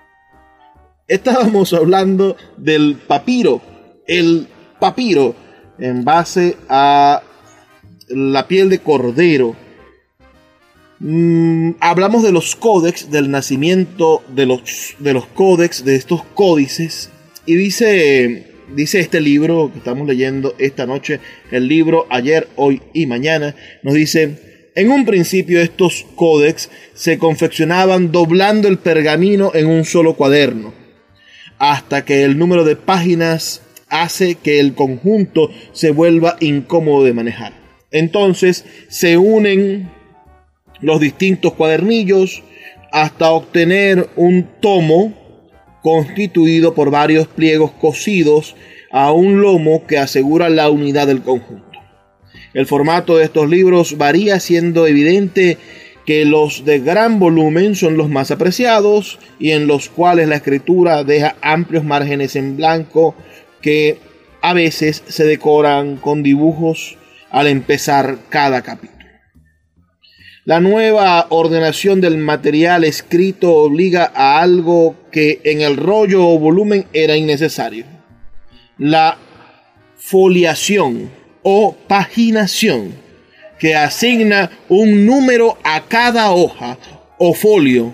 estábamos 1.12 1.74
hablando 1.74 2.38
del 2.58 2.96
papiro. 2.96 3.62
El 4.08 4.48
papiro 4.80 5.36
en 5.78 6.06
base 6.06 6.56
a 6.70 7.22
la 8.08 8.48
piel 8.48 8.70
de 8.70 8.80
cordero. 8.80 9.56
Mm, 11.00 11.72
hablamos 11.82 12.24
de 12.24 12.32
los 12.32 12.56
códex, 12.56 13.12
del 13.12 13.30
nacimiento 13.30 14.24
de 14.34 14.46
los, 14.46 14.96
de 15.00 15.14
los 15.14 15.26
códex, 15.26 15.84
de 15.84 15.96
estos 15.96 16.24
códices. 16.34 17.10
Y 17.46 17.56
dice, 17.56 18.54
dice 18.74 19.02
este 19.02 19.20
libro 19.20 19.70
que 19.72 19.80
estamos 19.80 20.08
leyendo 20.08 20.56
esta 20.60 20.86
noche, 20.86 21.20
el 21.52 21.68
libro 21.68 22.08
ayer, 22.10 22.48
hoy 22.56 22.82
y 22.94 23.06
mañana, 23.06 23.54
nos 23.84 23.96
dice, 23.96 24.70
en 24.76 24.90
un 24.90 25.06
principio 25.06 25.60
estos 25.60 26.06
códex 26.16 26.70
se 26.94 27.18
confeccionaban 27.18 28.14
doblando 28.14 28.70
el 28.70 28.78
pergamino 28.78 29.52
en 29.54 29.66
un 29.66 29.84
solo 29.84 30.16
cuaderno 30.16 30.81
hasta 31.62 32.04
que 32.06 32.24
el 32.24 32.40
número 32.40 32.64
de 32.64 32.76
páginas 32.76 33.62
hace 33.88 34.34
que 34.34 34.60
el 34.60 34.74
conjunto 34.74 35.52
se 35.74 35.92
vuelva 35.92 36.36
incómodo 36.40 37.04
de 37.04 37.14
manejar. 37.14 37.54
Entonces 37.92 38.66
se 38.90 39.20
unen 39.20 39.92
los 40.80 41.00
distintos 41.00 41.54
cuadernillos 41.54 42.42
hasta 42.92 43.30
obtener 43.30 44.10
un 44.16 44.48
tomo 44.60 45.14
constituido 45.84 46.74
por 46.74 46.90
varios 46.90 47.28
pliegos 47.28 47.70
cosidos 47.74 48.56
a 48.90 49.12
un 49.12 49.40
lomo 49.40 49.86
que 49.86 50.00
asegura 50.00 50.50
la 50.50 50.68
unidad 50.72 51.06
del 51.06 51.22
conjunto. 51.22 51.80
El 52.56 52.66
formato 52.66 53.18
de 53.18 53.26
estos 53.26 53.48
libros 53.48 54.00
varía 54.00 54.40
siendo 54.40 54.88
evidente 54.88 55.60
que 56.06 56.26
los 56.26 56.66
de 56.66 56.80
gran 56.80 57.20
volumen 57.20 57.76
son 57.76 57.98
los 57.98 58.10
más 58.10 58.32
apreciados 58.32 59.20
y 59.40 59.52
en 59.52 59.68
los 59.68 59.90
cuales 59.90 60.28
la 60.28 60.38
escritura 60.38 61.04
deja 61.04 61.36
amplios 61.42 61.84
márgenes 61.84 62.36
en 62.36 62.58
blanco 62.58 63.16
que 63.62 64.00
a 64.42 64.54
veces 64.54 65.04
se 65.08 65.26
decoran 65.26 65.98
con 65.98 66.24
dibujos 66.24 66.98
al 67.30 67.48
empezar 67.48 68.18
cada 68.30 68.62
capítulo. 68.62 69.02
La 70.44 70.60
nueva 70.60 71.28
ordenación 71.30 72.02
del 72.02 72.18
material 72.18 72.84
escrito 72.84 73.54
obliga 73.54 74.12
a 74.16 74.42
algo 74.42 74.96
que 75.12 75.40
en 75.44 75.62
el 75.62 75.78
rollo 75.78 76.28
o 76.28 76.40
volumen 76.40 76.88
era 76.94 77.16
innecesario. 77.16 77.86
La 78.80 79.20
foliación 79.98 81.12
o 81.44 81.76
paginación 81.88 82.96
que 83.62 83.76
asigna 83.76 84.50
un 84.70 85.06
número 85.06 85.60
a 85.64 85.82
cada 85.82 86.32
hoja 86.32 86.80
o 87.20 87.36
folio 87.36 87.94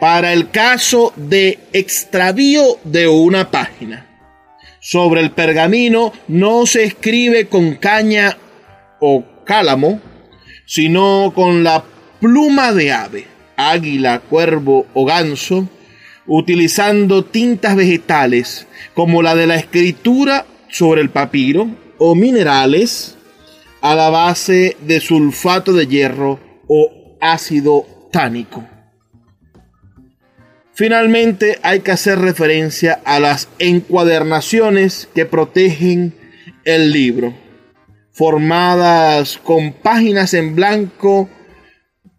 para 0.00 0.32
el 0.32 0.50
caso 0.50 1.12
de 1.14 1.60
extravío 1.72 2.80
de 2.82 3.06
una 3.06 3.48
página. 3.52 4.08
Sobre 4.80 5.20
el 5.20 5.30
pergamino 5.30 6.12
no 6.26 6.66
se 6.66 6.82
escribe 6.82 7.46
con 7.46 7.76
caña 7.76 8.36
o 9.00 9.24
cálamo, 9.46 10.00
sino 10.66 11.32
con 11.32 11.62
la 11.62 11.84
pluma 12.18 12.72
de 12.72 12.90
ave, 12.90 13.26
águila, 13.56 14.18
cuervo 14.18 14.88
o 14.94 15.04
ganso, 15.04 15.68
utilizando 16.26 17.24
tintas 17.24 17.76
vegetales 17.76 18.66
como 18.94 19.22
la 19.22 19.36
de 19.36 19.46
la 19.46 19.54
escritura 19.54 20.44
sobre 20.68 21.02
el 21.02 21.10
papiro 21.10 21.68
o 21.98 22.16
minerales 22.16 23.16
a 23.84 23.94
la 23.94 24.08
base 24.08 24.78
de 24.80 24.98
sulfato 24.98 25.74
de 25.74 25.86
hierro 25.86 26.40
o 26.68 27.18
ácido 27.20 27.84
tánico. 28.10 28.64
Finalmente 30.72 31.58
hay 31.62 31.80
que 31.80 31.90
hacer 31.90 32.18
referencia 32.18 33.02
a 33.04 33.20
las 33.20 33.46
encuadernaciones 33.58 35.10
que 35.14 35.26
protegen 35.26 36.14
el 36.64 36.92
libro. 36.92 37.34
formadas 38.10 39.38
con 39.38 39.72
páginas 39.72 40.34
en 40.34 40.54
blanco 40.54 41.28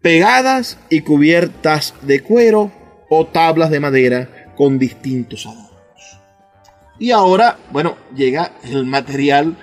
pegadas 0.02 0.78
y 0.90 1.00
cubiertas 1.00 1.94
de 2.02 2.20
cuero 2.20 2.70
o 3.08 3.26
tablas 3.26 3.70
de 3.70 3.80
madera 3.80 4.52
con 4.56 4.78
distintos 4.78 5.46
adornos. 5.46 6.20
Y 7.00 7.10
ahora, 7.10 7.58
bueno, 7.72 7.96
llega 8.14 8.52
el 8.62 8.84
material 8.84 9.56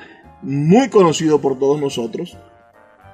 muy 0.43 0.89
conocido 0.89 1.41
por 1.41 1.57
todos 1.57 1.79
nosotros, 1.79 2.37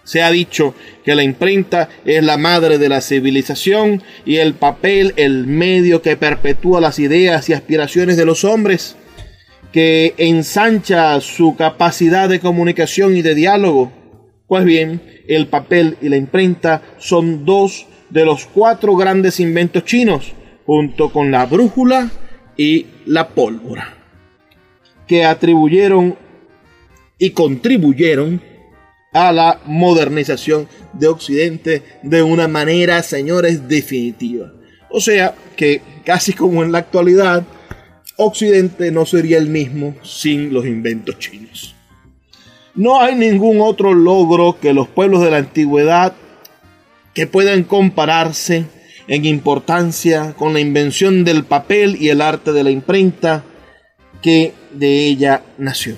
Se 0.04 0.24
ha 0.24 0.32
dicho 0.32 0.74
que 1.06 1.14
la 1.14 1.22
imprenta 1.22 1.88
es 2.04 2.24
la 2.24 2.38
madre 2.38 2.80
de 2.80 2.90
la 2.90 3.00
civilización 3.00 4.02
y 4.26 4.38
el 4.38 4.56
papel 4.56 5.14
el 5.18 5.46
medio 5.46 6.02
que 6.02 6.18
perpetúa 6.18 6.82
las 6.82 6.98
ideas 6.98 7.48
y 7.48 7.54
aspiraciones 7.54 8.18
de 8.18 8.26
los 8.26 8.44
hombres, 8.44 8.96
que 9.74 10.14
ensancha 10.18 11.20
su 11.20 11.56
capacidad 11.56 12.30
de 12.30 12.40
comunicación 12.40 13.18
y 13.18 13.24
de 13.24 13.36
diálogo. 13.36 13.92
Pues 14.48 14.64
bien, 14.64 15.02
el 15.28 15.48
papel 15.48 15.98
y 16.00 16.10
la 16.10 16.16
imprenta 16.16 16.84
son 17.00 17.44
dos 17.44 17.88
de 18.12 18.24
los 18.24 18.46
cuatro 18.46 18.96
grandes 18.96 19.40
inventos 19.40 19.84
chinos, 19.84 20.34
junto 20.68 21.12
con 21.12 21.32
la 21.32 21.48
brújula 21.48 22.12
y 22.56 22.86
la 23.08 23.30
pólvora, 23.30 23.98
que 25.08 25.26
atribuyeron 25.26 26.16
y 27.18 27.32
contribuyeron 27.32 28.42
a 29.12 29.32
la 29.32 29.60
modernización 29.66 30.68
de 30.94 31.08
Occidente 31.08 31.82
de 32.04 32.22
una 32.22 32.48
manera, 32.48 33.02
señores, 33.02 33.68
definitiva. 33.68 34.54
O 34.92 35.00
sea 35.00 35.34
que, 35.56 35.82
casi 36.06 36.34
como 36.34 36.64
en 36.64 36.72
la 36.72 36.80
actualidad, 36.80 37.44
Occidente 38.18 38.92
no 38.92 39.06
sería 39.06 39.38
el 39.38 39.50
mismo 39.50 39.96
sin 40.04 40.54
los 40.54 40.66
inventos 40.66 41.18
chinos. 41.20 41.76
No 42.76 43.02
hay 43.02 43.16
ningún 43.16 43.62
otro 43.62 43.94
logro 43.94 44.60
que 44.60 44.74
los 44.74 44.88
pueblos 44.88 45.22
de 45.22 45.32
la 45.32 45.38
antigüedad 45.38 46.14
que 47.14 47.28
puedan 47.28 47.64
compararse 47.64 48.66
en 49.08 49.26
importancia 49.26 50.34
con 50.38 50.54
la 50.54 50.60
invención 50.60 51.24
del 51.24 51.44
papel 51.44 51.98
y 52.00 52.10
el 52.10 52.22
arte 52.22 52.52
de 52.52 52.64
la 52.64 52.72
imprenta 52.72 53.44
que 54.22 54.54
de 54.72 55.06
ella 55.06 55.44
nació. 55.58 55.98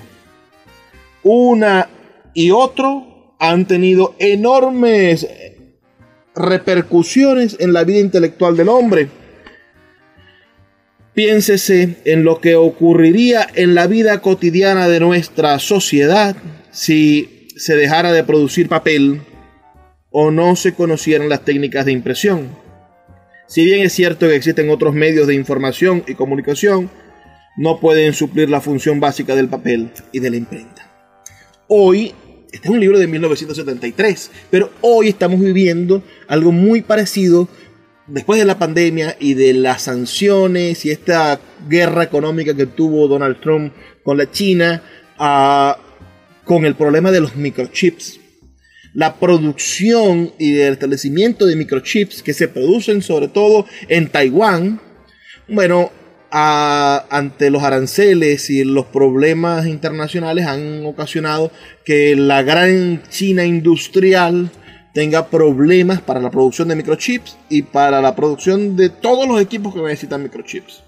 Una 1.22 1.88
y 2.34 2.50
otro 2.50 3.34
han 3.38 3.66
tenido 3.66 4.14
enormes 4.18 5.26
repercusiones 6.34 7.56
en 7.58 7.72
la 7.72 7.84
vida 7.84 7.98
intelectual 7.98 8.56
del 8.56 8.68
hombre. 8.68 9.08
Piénsese 11.16 11.96
en 12.04 12.24
lo 12.24 12.42
que 12.42 12.56
ocurriría 12.56 13.48
en 13.54 13.74
la 13.74 13.86
vida 13.86 14.20
cotidiana 14.20 14.86
de 14.86 15.00
nuestra 15.00 15.58
sociedad 15.58 16.36
si 16.70 17.48
se 17.56 17.74
dejara 17.74 18.12
de 18.12 18.22
producir 18.22 18.68
papel 18.68 19.22
o 20.10 20.30
no 20.30 20.56
se 20.56 20.74
conocieran 20.74 21.30
las 21.30 21.42
técnicas 21.42 21.86
de 21.86 21.92
impresión. 21.92 22.50
Si 23.48 23.64
bien 23.64 23.80
es 23.80 23.94
cierto 23.94 24.28
que 24.28 24.36
existen 24.36 24.68
otros 24.68 24.92
medios 24.92 25.26
de 25.26 25.34
información 25.34 26.04
y 26.06 26.16
comunicación, 26.16 26.90
no 27.56 27.80
pueden 27.80 28.12
suplir 28.12 28.50
la 28.50 28.60
función 28.60 29.00
básica 29.00 29.34
del 29.34 29.48
papel 29.48 29.92
y 30.12 30.20
de 30.20 30.28
la 30.28 30.36
imprenta. 30.36 30.92
Hoy, 31.66 32.12
este 32.52 32.68
es 32.68 32.74
un 32.74 32.80
libro 32.80 32.98
de 32.98 33.06
1973, 33.06 34.32
pero 34.50 34.70
hoy 34.82 35.08
estamos 35.08 35.40
viviendo 35.40 36.02
algo 36.28 36.52
muy 36.52 36.82
parecido 36.82 37.48
después 38.06 38.38
de 38.38 38.46
la 38.46 38.58
pandemia 38.58 39.16
y 39.18 39.34
de 39.34 39.52
las 39.52 39.82
sanciones 39.82 40.84
y 40.84 40.90
esta 40.90 41.40
guerra 41.68 42.02
económica 42.02 42.54
que 42.54 42.66
tuvo 42.66 43.08
Donald 43.08 43.40
Trump 43.40 43.72
con 44.02 44.18
la 44.18 44.30
China, 44.30 44.82
ah, 45.18 45.78
con 46.44 46.64
el 46.64 46.74
problema 46.74 47.10
de 47.10 47.20
los 47.20 47.36
microchips 47.36 48.20
la 48.96 49.16
producción 49.16 50.32
y 50.38 50.58
el 50.58 50.72
establecimiento 50.72 51.44
de 51.44 51.54
microchips 51.54 52.22
que 52.22 52.32
se 52.32 52.48
producen 52.48 53.02
sobre 53.02 53.28
todo 53.28 53.66
en 53.88 54.08
Taiwán, 54.08 54.80
bueno, 55.48 55.92
ante 56.30 57.50
los 57.50 57.62
aranceles 57.62 58.48
y 58.48 58.64
los 58.64 58.86
problemas 58.86 59.66
internacionales 59.66 60.46
han 60.46 60.86
ocasionado 60.86 61.52
que 61.84 62.16
la 62.16 62.42
gran 62.42 63.02
China 63.10 63.44
industrial 63.44 64.50
tenga 64.96 65.28
problemas 65.28 66.00
para 66.00 66.20
la 66.20 66.30
producción 66.30 66.68
de 66.68 66.74
microchips 66.74 67.36
y 67.50 67.60
para 67.60 68.00
la 68.00 68.16
producción 68.16 68.78
de 68.78 68.88
todos 68.88 69.28
los 69.28 69.42
equipos 69.42 69.74
que 69.74 69.82
necesitan 69.82 70.22
microchips. 70.22 70.84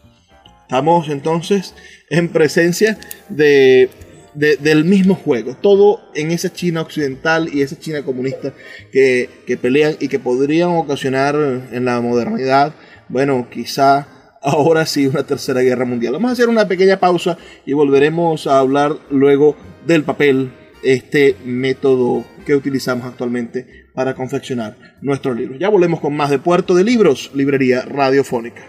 Estamos 0.63 1.11
entonces 1.11 1.75
en 2.09 2.31
presencia 2.31 2.99
de 3.29 3.91
del 4.33 4.85
mismo 4.87 5.15
juego. 5.15 5.57
Todo 5.61 6.01
en 6.15 6.31
esa 6.31 6.51
China 6.51 6.81
occidental 6.81 7.51
y 7.53 7.61
esa 7.61 7.79
China 7.79 8.03
comunista 8.03 8.55
que, 8.93 9.29
pelean 9.61 9.97
y 10.01 10.09
que 10.09 10.19
podrían 10.19 10.71
ocasionar 10.71 11.35
en 11.71 11.85
la 11.85 12.01
modernidad, 12.01 12.73
bueno, 13.11 13.47
quizá 13.51 14.07
ahora 14.41 14.87
sí 14.87 15.07
una 15.07 15.25
tercera 15.25 15.61
guerra 15.61 15.85
mundial. 15.85 16.15
Vamos 16.15 16.31
a 16.31 16.33
hacer 16.33 16.49
una 16.49 16.67
pequeña 16.67 16.99
pausa 16.99 17.37
y 17.67 17.75
volveremos 17.75 18.47
a 18.47 18.59
hablar 18.59 18.97
luego 19.11 19.55
del 19.87 20.05
papel, 20.05 20.51
este 20.83 21.37
método 21.45 22.25
que 22.47 22.55
utilizamos 22.55 23.05
actualmente 23.05 23.88
para 23.99 24.15
confeccionar 24.15 24.77
nuestros 25.01 25.37
libros. 25.37 25.59
Ya 25.59 25.69
volvemos 25.69 25.99
con 25.99 26.15
más 26.15 26.31
de 26.31 26.39
Puerto 26.39 26.73
de 26.77 26.85
Libros, 26.85 27.33
Librería 27.35 27.83
Radiofónica. 27.83 28.63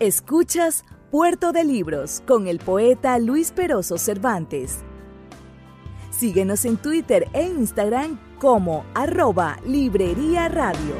Escuchas 0.00 0.84
Puerto 1.10 1.52
de 1.52 1.64
Libros 1.64 2.22
con 2.26 2.46
el 2.46 2.58
poeta 2.58 3.18
Luis 3.18 3.52
Peroso 3.52 3.96
Cervantes. 3.96 4.80
Síguenos 6.10 6.66
en 6.66 6.76
Twitter 6.76 7.26
e 7.32 7.44
Instagram 7.44 8.20
como 8.38 8.84
arroba 8.92 9.60
Librería 9.66 10.50
Radio. 10.50 10.94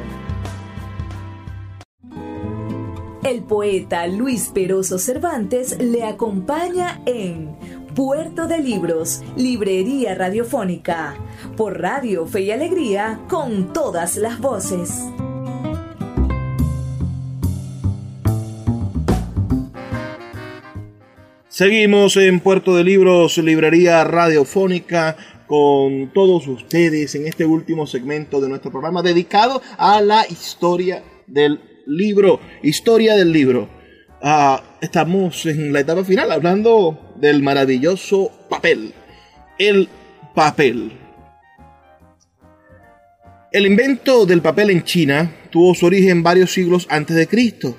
El 3.23 3.43
poeta 3.43 4.07
Luis 4.07 4.49
Peroso 4.51 4.97
Cervantes 4.97 5.77
le 5.79 6.03
acompaña 6.03 6.99
en 7.05 7.76
Puerto 7.97 8.45
de 8.45 8.59
Libros, 8.59 9.23
Librería 9.35 10.13
Radiofónica, 10.13 11.15
por 11.55 11.81
Radio 11.81 12.27
Fe 12.27 12.41
y 12.41 12.51
Alegría, 12.51 13.21
con 13.27 13.73
todas 13.73 14.17
las 14.17 14.37
voces. 14.39 15.03
Seguimos 21.47 22.17
en 22.17 22.39
Puerto 22.39 22.75
de 22.75 22.83
Libros, 22.83 23.39
Librería 23.39 24.03
Radiofónica, 24.03 25.17
con 25.47 26.13
todos 26.13 26.47
ustedes 26.47 27.15
en 27.15 27.25
este 27.25 27.47
último 27.47 27.87
segmento 27.87 28.39
de 28.39 28.49
nuestro 28.49 28.69
programa 28.69 29.01
dedicado 29.01 29.59
a 29.75 30.01
la 30.01 30.23
historia 30.27 31.01
del 31.25 31.59
libro. 31.87 32.39
Historia 32.61 33.15
del 33.15 33.31
libro. 33.31 33.67
Uh, 34.21 34.57
estamos 34.81 35.47
en 35.47 35.73
la 35.73 35.79
etapa 35.79 36.03
final 36.03 36.31
hablando 36.31 37.06
del 37.17 37.43
maravilloso 37.43 38.31
papel. 38.49 38.93
El 39.57 39.89
papel. 40.33 40.91
El 43.51 43.65
invento 43.65 44.25
del 44.25 44.41
papel 44.41 44.69
en 44.69 44.83
China 44.83 45.31
tuvo 45.49 45.73
su 45.73 45.85
origen 45.85 46.21
varios 46.21 46.51
siglos 46.51 46.85
antes 46.89 47.15
de 47.15 47.27
Cristo, 47.27 47.77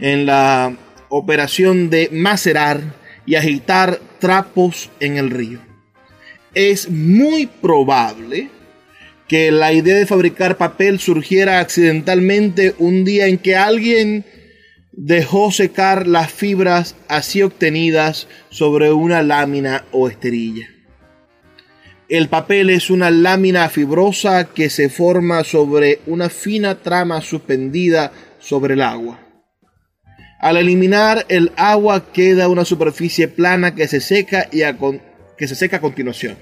en 0.00 0.26
la 0.26 0.76
operación 1.08 1.88
de 1.88 2.08
macerar 2.12 2.80
y 3.24 3.36
agitar 3.36 4.00
trapos 4.18 4.90
en 5.00 5.16
el 5.16 5.30
río. 5.30 5.60
Es 6.54 6.90
muy 6.90 7.46
probable 7.46 8.50
que 9.28 9.50
la 9.50 9.72
idea 9.72 9.96
de 9.96 10.06
fabricar 10.06 10.56
papel 10.56 11.00
surgiera 11.00 11.60
accidentalmente 11.60 12.74
un 12.78 13.04
día 13.04 13.26
en 13.26 13.38
que 13.38 13.56
alguien 13.56 14.24
dejó 14.96 15.52
secar 15.52 16.06
las 16.06 16.32
fibras 16.32 16.96
así 17.06 17.42
obtenidas 17.42 18.26
sobre 18.48 18.92
una 18.92 19.22
lámina 19.22 19.84
o 19.92 20.08
esterilla. 20.08 20.66
El 22.08 22.28
papel 22.28 22.70
es 22.70 22.88
una 22.88 23.10
lámina 23.10 23.68
fibrosa 23.68 24.44
que 24.44 24.70
se 24.70 24.88
forma 24.88 25.44
sobre 25.44 26.00
una 26.06 26.28
fina 26.30 26.76
trama 26.76 27.20
suspendida 27.20 28.12
sobre 28.38 28.74
el 28.74 28.80
agua. 28.80 29.20
Al 30.40 30.56
eliminar 30.56 31.26
el 31.28 31.52
agua 31.56 32.12
queda 32.12 32.48
una 32.48 32.64
superficie 32.64 33.26
plana 33.28 33.74
que 33.74 33.88
se 33.88 34.00
seca 34.00 34.48
y 34.52 34.62
a 34.62 34.76
que 35.36 35.48
se 35.48 35.54
seca 35.54 35.78
a 35.78 35.80
continuación. 35.80 36.36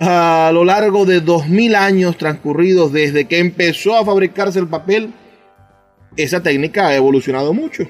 A 0.00 0.50
lo 0.52 0.64
largo 0.64 1.06
de 1.06 1.20
2000 1.20 1.74
años 1.74 2.18
transcurridos 2.18 2.92
desde 2.92 3.26
que 3.26 3.38
empezó 3.38 3.96
a 3.96 4.04
fabricarse 4.04 4.58
el 4.58 4.66
papel, 4.66 5.12
esa 6.16 6.42
técnica 6.42 6.88
ha 6.88 6.96
evolucionado 6.96 7.52
mucho. 7.52 7.88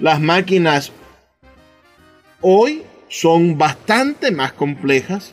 Las 0.00 0.20
máquinas 0.20 0.92
hoy 2.40 2.82
son 3.08 3.58
bastante 3.58 4.30
más 4.30 4.52
complejas 4.52 5.32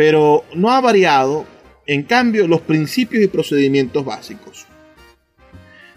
pero 0.00 0.44
no 0.54 0.70
ha 0.70 0.80
variado, 0.80 1.44
en 1.86 2.04
cambio, 2.04 2.46
los 2.46 2.62
principios 2.62 3.22
y 3.22 3.28
procedimientos 3.28 4.02
básicos. 4.02 4.66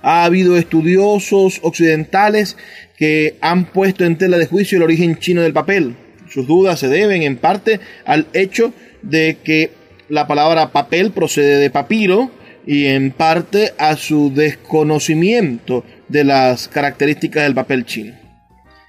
Ha 0.02 0.26
habido 0.26 0.58
estudiosos 0.58 1.60
occidentales 1.64 2.58
que 2.98 3.38
han 3.40 3.64
puesto 3.64 4.04
en 4.04 4.18
tela 4.18 4.38
de 4.38 4.48
juicio 4.48 4.78
el 4.78 4.84
origen 4.84 5.20
chino 5.20 5.42
del 5.42 5.54
papel. 5.54 5.96
Sus 6.30 6.48
dudas 6.48 6.82
se 6.82 6.90
deben 6.90 7.22
en 7.22 7.38
parte 7.38 7.80
al 8.04 8.28
hecho 8.34 8.74
de 9.02 9.38
que 9.42 9.72
la 10.10 10.28
palabra 10.28 10.74
papel 10.74 11.12
procede 11.12 11.60
de 11.60 11.70
papiro 11.70 12.30
y 12.66 12.88
en 12.88 13.12
parte 13.12 13.74
a 13.78 13.96
su 13.96 14.34
desconocimiento 14.34 15.84
de 16.08 16.24
las 16.24 16.68
características 16.68 17.44
del 17.44 17.56
papel 17.56 17.86
chino. 17.86 18.24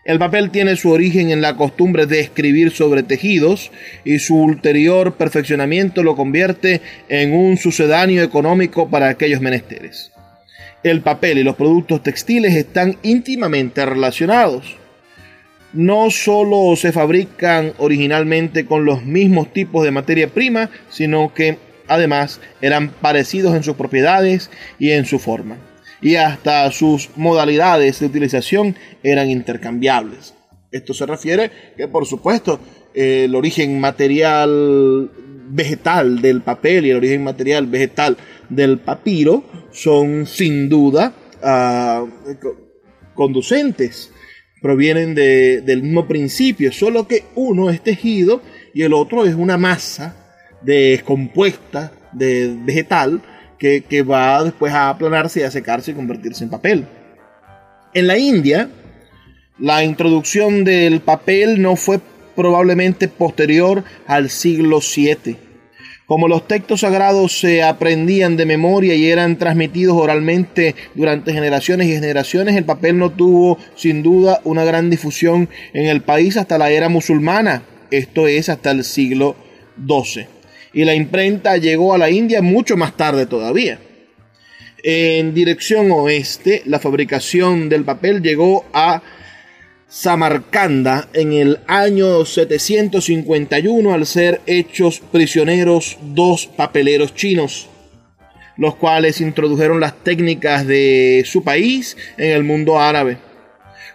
El 0.05 0.18
papel 0.18 0.51
tiene 0.51 0.77
su 0.77 0.91
origen 0.91 1.31
en 1.31 1.41
la 1.41 1.57
costumbre 1.57 2.05
de 2.05 2.20
escribir 2.20 2.72
sobre 2.72 3.03
tejidos 3.03 3.70
y 4.05 4.18
su 4.18 4.37
ulterior 4.37 5.14
perfeccionamiento 5.14 6.03
lo 6.03 6.14
convierte 6.14 6.83
en 7.09 7.33
un 7.33 7.57
sucedáneo 7.57 8.22
económico 8.22 8.91
para 8.91 9.09
aquellos 9.09 9.41
menesteres. 9.41 10.12
El 10.83 11.01
papel 11.01 11.39
y 11.39 11.43
los 11.43 11.57
productos 11.57 12.03
textiles 12.03 12.55
están 12.55 12.99
íntimamente 13.03 13.87
relacionados. 13.87 14.77
No 15.72 16.11
solo 16.11 16.77
se 16.77 16.93
fabrican 16.93 17.72
originalmente 17.79 18.66
con 18.66 18.85
los 18.85 19.03
mismos 19.05 19.55
tipos 19.55 19.85
de 19.85 19.91
materia 19.91 20.29
prima, 20.29 20.68
sino 20.91 21.33
que 21.33 21.57
además 21.89 22.41
eran 22.61 22.91
parecidos 22.91 23.55
en 23.55 23.62
sus 23.62 23.76
propiedades 23.76 24.51
y 24.78 24.91
en 24.91 25.05
su 25.07 25.18
forma 25.18 25.57
y 26.05 26.16
hasta 26.16 26.70
sus 26.70 27.09
modalidades 27.16 27.99
de 27.99 28.07
utilización 28.07 28.76
eran 29.03 29.30
intercambiables. 29.30 30.35
Esto 30.70 30.93
se 30.93 31.07
refiere 31.07 31.51
que, 31.78 31.89
por 31.89 32.05
supuesto, 32.05 32.61
el 32.93 33.35
origen 33.35 33.80
material 33.80 35.11
vegetal 35.49 36.20
del 36.20 36.43
papel 36.43 36.85
y 36.85 36.91
el 36.91 36.99
origen 36.99 37.24
material 37.24 37.66
vegetal 37.66 38.18
del 38.51 38.78
papiro 38.80 39.45
son 39.72 40.26
sin 40.26 40.68
duda 40.68 41.14
ah, 41.43 42.05
conducentes, 43.14 44.12
provienen 44.61 45.14
del 45.14 45.82
mismo 45.82 46.07
principio, 46.07 46.70
solo 46.70 47.09
que 47.09 47.24
uno 47.35 47.70
es 47.70 47.80
tejido 47.82 48.43
y 48.74 48.82
el 48.82 48.93
otro 48.93 49.24
es 49.24 49.35
una 49.35 49.57
masa 49.57 50.24
descompuesta 50.65 51.93
de 52.12 52.55
vegetal 52.65 53.21
que, 53.59 54.03
va 54.03 54.45
después 54.45 54.73
a 54.73 54.91
aplanarse 54.91 55.41
y 55.41 55.43
a 55.43 55.51
secarse 55.51 55.93
y 55.93 55.95
convertirse 55.95 56.45
en 56.45 56.51
papel. 56.51 56.87
En 57.95 58.07
la 58.07 58.19
India, 58.19 58.69
la 59.59 59.85
introducción 59.85 60.65
del 60.65 61.01
papel 61.01 61.62
no 61.62 61.77
fue 61.77 62.01
probablemente 62.37 63.09
posterior 63.09 63.85
al 64.07 64.29
siglo 64.29 64.81
VII. 64.81 65.37
Como 66.07 66.29
los 66.29 66.47
textos 66.47 66.81
sagrados 66.81 67.41
se 67.41 67.62
aprendían 67.62 68.37
de 68.37 68.45
memoria 68.45 68.95
y 68.95 69.07
eran 69.07 69.39
transmitidos 69.39 69.97
oralmente 69.97 70.75
durante 70.95 71.33
generaciones 71.33 71.87
y 71.87 71.93
generaciones, 71.93 72.57
el 72.57 72.65
papel 72.65 72.99
no 72.99 73.11
tuvo 73.11 73.57
sin 73.75 74.03
duda 74.03 74.41
una 74.45 74.65
gran 74.65 74.91
difusión 74.91 75.49
en 75.73 75.87
el 75.87 76.03
país 76.03 76.37
hasta 76.37 76.59
la 76.59 76.71
era 76.71 76.91
musulmana, 76.91 77.62
esto 77.91 78.27
es 78.27 78.51
hasta 78.51 78.73
el 78.73 78.85
siglo 78.85 79.37
XII 79.87 80.34
y 80.75 80.85
la 80.85 80.95
imprenta 80.95 81.57
llegó 81.57 81.95
a 81.95 81.99
la 81.99 82.11
India 82.11 82.43
mucho 82.43 82.77
más 82.77 82.97
tarde 82.97 83.27
todavía. 83.27 83.79
En 84.83 85.33
dirección 85.33 85.91
oeste, 85.93 86.62
la 86.66 86.79
fabricación 86.79 87.70
del 87.70 87.85
papel 87.85 88.20
llegó 88.20 88.66
a 88.75 89.03
Samarcanda 89.89 91.09
en 91.14 91.33
el 91.33 91.61
año 91.68 92.25
751 92.25 93.95
al 93.95 94.07
ser 94.07 94.41
hechos 94.45 95.01
prisioneros 95.01 95.97
dos 96.03 96.47
papeleros 96.49 97.14
chinos, 97.14 97.68
los 98.57 98.75
cuales 98.75 99.20
introdujeron 99.20 99.81
las 99.81 100.03
técnicas 100.03 100.66
de 100.66 101.22
su 101.25 101.45
país 101.45 101.97
en 102.18 102.33
el 102.33 102.43
mundo 102.43 102.79
árabe. 102.79 103.18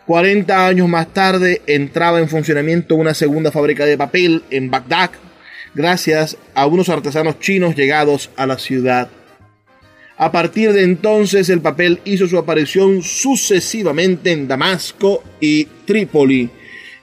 40 0.07 0.65
años 0.65 0.87
más 0.87 1.13
tarde 1.13 1.61
entraba 1.67 2.19
en 2.19 2.29
funcionamiento 2.29 2.95
una 2.95 3.13
segunda 3.13 3.51
fábrica 3.51 3.85
de 3.85 3.97
papel 3.97 4.41
en 4.49 4.71
Bagdad, 4.71 5.11
gracias 5.73 6.37
a 6.53 6.65
unos 6.65 6.89
artesanos 6.89 7.39
chinos 7.39 7.75
llegados 7.75 8.29
a 8.35 8.45
la 8.45 8.57
ciudad. 8.57 9.09
A 10.17 10.31
partir 10.31 10.73
de 10.73 10.83
entonces 10.83 11.49
el 11.49 11.61
papel 11.61 12.01
hizo 12.03 12.27
su 12.27 12.37
aparición 12.37 13.01
sucesivamente 13.03 14.31
en 14.31 14.47
Damasco 14.47 15.23
y 15.39 15.65
Trípoli, 15.85 16.49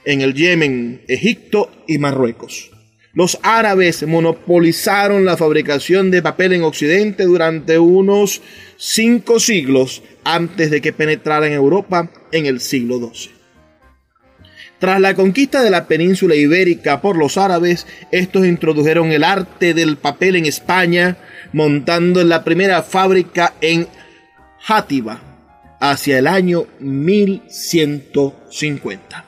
en 0.05 0.21
el 0.21 0.33
Yemen, 0.33 1.01
Egipto 1.07 1.71
y 1.87 1.97
Marruecos. 1.97 2.71
Los 3.13 3.39
árabes 3.41 4.05
monopolizaron 4.05 5.25
la 5.25 5.37
fabricación 5.37 6.11
de 6.11 6.21
papel 6.21 6.53
en 6.53 6.63
Occidente 6.63 7.23
durante 7.23 7.79
unos 7.79 8.43
cinco 8.77 9.39
siglos 9.39 10.03
antes 10.23 10.69
de 10.69 10.81
que 10.81 10.93
penetrara 10.93 11.47
en 11.47 11.53
Europa 11.53 12.11
en 12.31 12.45
el 12.45 12.59
siglo 12.59 12.99
XII. 12.99 13.36
Tras 14.79 14.99
la 15.01 15.15
conquista 15.15 15.63
de 15.63 15.71
la 15.71 15.87
península 15.87 16.35
ibérica 16.35 17.01
por 17.01 17.17
los 17.17 17.37
árabes, 17.37 17.87
estos 18.11 18.45
introdujeron 18.45 19.11
el 19.11 19.23
arte 19.23 19.73
del 19.73 19.97
papel 19.97 20.35
en 20.35 20.45
España, 20.45 21.17
montando 21.51 22.23
la 22.23 22.43
primera 22.43 22.83
fábrica 22.83 23.55
en 23.59 23.87
Játiva 24.59 25.19
hacia 25.79 26.19
el 26.19 26.27
año 26.27 26.65
1150. 26.79 29.25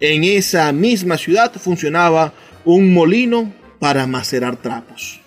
En 0.00 0.24
esa 0.24 0.72
misma 0.72 1.18
ciudad 1.18 1.52
funcionaba 1.52 2.32
un 2.64 2.94
molino 2.94 3.52
para 3.78 4.06
macerar 4.06 4.56
trapos. 4.56 5.20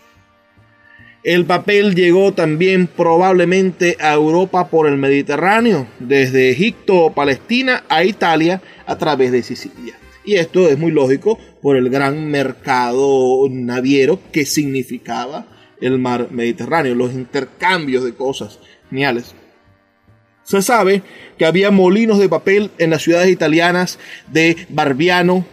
El 1.24 1.46
papel 1.46 1.96
llegó 1.96 2.34
también 2.34 2.88
probablemente 2.88 3.98
a 4.00 4.14
Europa 4.14 4.70
por 4.70 4.88
el 4.88 4.98
Mediterráneo, 4.98 5.86
desde 6.00 6.50
Egipto 6.50 6.96
o 6.96 7.14
Palestina 7.14 7.84
a 7.90 8.06
Italia 8.06 8.62
a 8.86 8.98
través 8.98 9.34
de 9.34 9.44
Sicilia. 9.44 9.96
Y 10.24 10.36
esto 10.36 10.70
es 10.70 10.78
muy 10.78 10.92
lógico 10.92 11.38
por 11.62 11.76
el 11.76 11.90
gran 11.90 12.32
mercado 12.32 13.48
naviero 13.50 14.20
que 14.32 14.46
significaba 14.46 15.48
el 15.82 16.00
mar 16.00 16.28
Mediterráneo, 16.32 16.96
los 16.96 17.14
intercambios 17.14 18.06
de 18.06 18.14
cosas 18.14 18.60
geniales. 18.90 19.36
Se 20.44 20.62
sabe 20.62 21.04
que 21.38 21.46
había 21.46 21.70
molinos 21.70 22.18
de 22.18 22.30
papel 22.30 22.72
en 22.78 22.92
las 22.92 23.04
ciudades 23.04 23.30
italianas 23.30 24.00
de 24.32 24.56
Barbiano, 24.70 25.46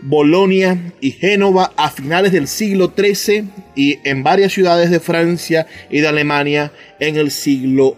Bolonia 0.00 0.92
y 1.00 1.10
Génova 1.12 1.72
a 1.76 1.90
finales 1.90 2.32
del 2.32 2.48
siglo 2.48 2.92
XIII 2.96 3.48
y 3.74 3.98
en 4.04 4.22
varias 4.22 4.52
ciudades 4.52 4.90
de 4.90 5.00
Francia 5.00 5.66
y 5.90 6.00
de 6.00 6.08
Alemania 6.08 6.72
en 7.00 7.16
el 7.16 7.30
siglo 7.30 7.96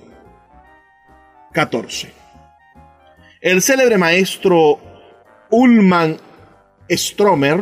XIV. 1.55 2.11
El 3.41 3.63
célebre 3.63 3.99
maestro 3.99 4.79
Ullman 5.51 6.19
Stromer, 6.91 7.61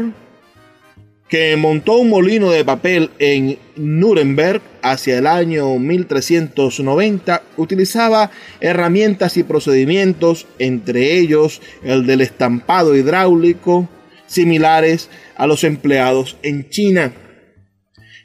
que 1.28 1.56
montó 1.56 1.98
un 1.98 2.08
molino 2.08 2.50
de 2.50 2.64
papel 2.64 3.10
en 3.18 3.58
Nuremberg 3.76 4.62
hacia 4.82 5.18
el 5.18 5.26
año 5.26 5.78
1390, 5.78 7.42
utilizaba 7.56 8.30
herramientas 8.60 9.36
y 9.36 9.42
procedimientos, 9.42 10.46
entre 10.58 11.18
ellos 11.18 11.60
el 11.82 12.06
del 12.06 12.22
estampado 12.22 12.96
hidráulico, 12.96 13.88
similares 14.28 15.10
a 15.36 15.48
los 15.48 15.64
empleados 15.64 16.36
en 16.42 16.70
China. 16.70 17.12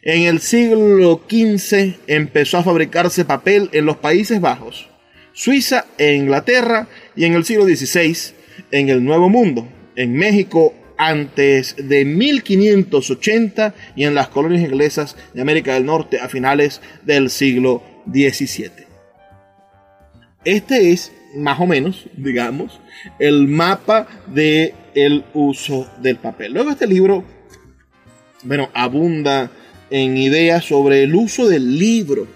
En 0.03 0.23
el 0.23 0.39
siglo 0.39 1.21
XV 1.27 1.95
empezó 2.07 2.57
a 2.57 2.63
fabricarse 2.63 3.25
papel 3.25 3.69
en 3.71 3.85
los 3.85 3.97
Países 3.97 4.39
Bajos, 4.39 4.89
Suiza 5.33 5.85
e 5.97 6.13
Inglaterra 6.13 6.87
y 7.15 7.25
en 7.25 7.33
el 7.33 7.45
siglo 7.45 7.65
XVI 7.65 8.35
en 8.71 8.89
el 8.89 9.03
Nuevo 9.03 9.29
Mundo, 9.29 9.67
en 9.95 10.13
México 10.13 10.73
antes 10.97 11.75
de 11.77 12.05
1580 12.05 13.73
y 13.95 14.03
en 14.03 14.13
las 14.13 14.27
colonias 14.27 14.61
inglesas 14.61 15.15
de 15.33 15.41
América 15.41 15.73
del 15.73 15.85
Norte 15.85 16.19
a 16.19 16.29
finales 16.29 16.81
del 17.03 17.29
siglo 17.29 17.81
XVII. 18.11 18.71
Este 20.45 20.91
es 20.91 21.11
más 21.35 21.59
o 21.59 21.65
menos, 21.65 22.07
digamos, 22.15 22.79
el 23.19 23.47
mapa 23.47 24.07
de 24.27 24.73
el 24.95 25.23
uso 25.33 25.87
del 26.01 26.17
papel. 26.17 26.53
Luego 26.53 26.71
este 26.71 26.87
libro, 26.87 27.23
bueno, 28.43 28.69
abunda 28.73 29.51
en 29.89 30.17
ideas 30.17 30.65
sobre 30.65 31.03
el 31.03 31.15
uso 31.15 31.47
del 31.47 31.77
libro. 31.77 32.27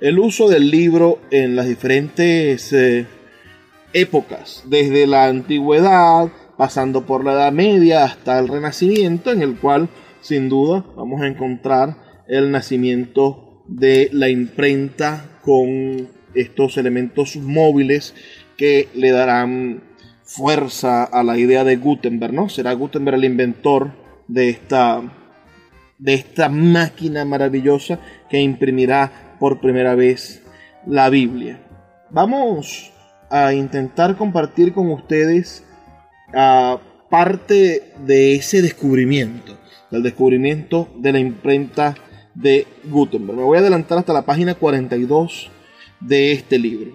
El 0.00 0.18
uso 0.18 0.48
del 0.48 0.70
libro 0.70 1.20
en 1.30 1.56
las 1.56 1.66
diferentes 1.66 2.72
eh, 2.72 3.06
épocas, 3.92 4.64
desde 4.66 5.06
la 5.06 5.26
antigüedad, 5.26 6.28
pasando 6.56 7.06
por 7.06 7.24
la 7.24 7.32
Edad 7.32 7.52
Media 7.52 8.04
hasta 8.04 8.38
el 8.38 8.48
Renacimiento, 8.48 9.32
en 9.32 9.42
el 9.42 9.56
cual 9.56 9.88
sin 10.20 10.48
duda 10.48 10.84
vamos 10.96 11.22
a 11.22 11.26
encontrar 11.26 11.96
el 12.28 12.50
nacimiento 12.50 13.62
de 13.66 14.10
la 14.12 14.28
imprenta 14.28 15.40
con 15.42 16.08
estos 16.34 16.76
elementos 16.76 17.36
móviles 17.36 18.14
que 18.56 18.88
le 18.94 19.10
darán 19.10 19.82
fuerza 20.28 21.04
a 21.04 21.22
la 21.22 21.38
idea 21.38 21.64
de 21.64 21.76
Gutenberg, 21.76 22.34
¿no? 22.34 22.50
Será 22.50 22.74
Gutenberg 22.74 23.16
el 23.16 23.24
inventor 23.24 23.92
de 24.28 24.50
esta 24.50 25.02
de 25.98 26.14
esta 26.14 26.48
máquina 26.48 27.24
maravillosa 27.24 27.98
que 28.28 28.38
imprimirá 28.38 29.36
por 29.40 29.58
primera 29.60 29.94
vez 29.94 30.42
la 30.86 31.08
Biblia. 31.08 31.60
Vamos 32.10 32.92
a 33.30 33.52
intentar 33.54 34.16
compartir 34.16 34.72
con 34.74 34.92
ustedes 34.92 35.64
a 36.34 36.78
parte 37.10 37.94
de 38.06 38.34
ese 38.34 38.62
descubrimiento, 38.62 39.58
del 39.90 40.02
descubrimiento 40.02 40.88
de 40.98 41.12
la 41.12 41.18
imprenta 41.18 41.96
de 42.34 42.66
Gutenberg. 42.84 43.38
Me 43.38 43.44
voy 43.44 43.56
a 43.56 43.60
adelantar 43.60 43.98
hasta 43.98 44.12
la 44.12 44.26
página 44.26 44.54
42 44.54 45.50
de 46.00 46.32
este 46.32 46.58
libro. 46.58 46.92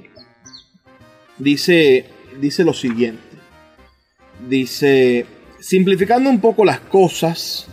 Dice, 1.39 2.05
dice 2.39 2.63
lo 2.63 2.73
siguiente. 2.73 3.21
Dice, 4.47 5.25
simplificando 5.59 6.29
un 6.29 6.41
poco 6.41 6.65
las 6.65 6.79
cosas, 6.79 7.67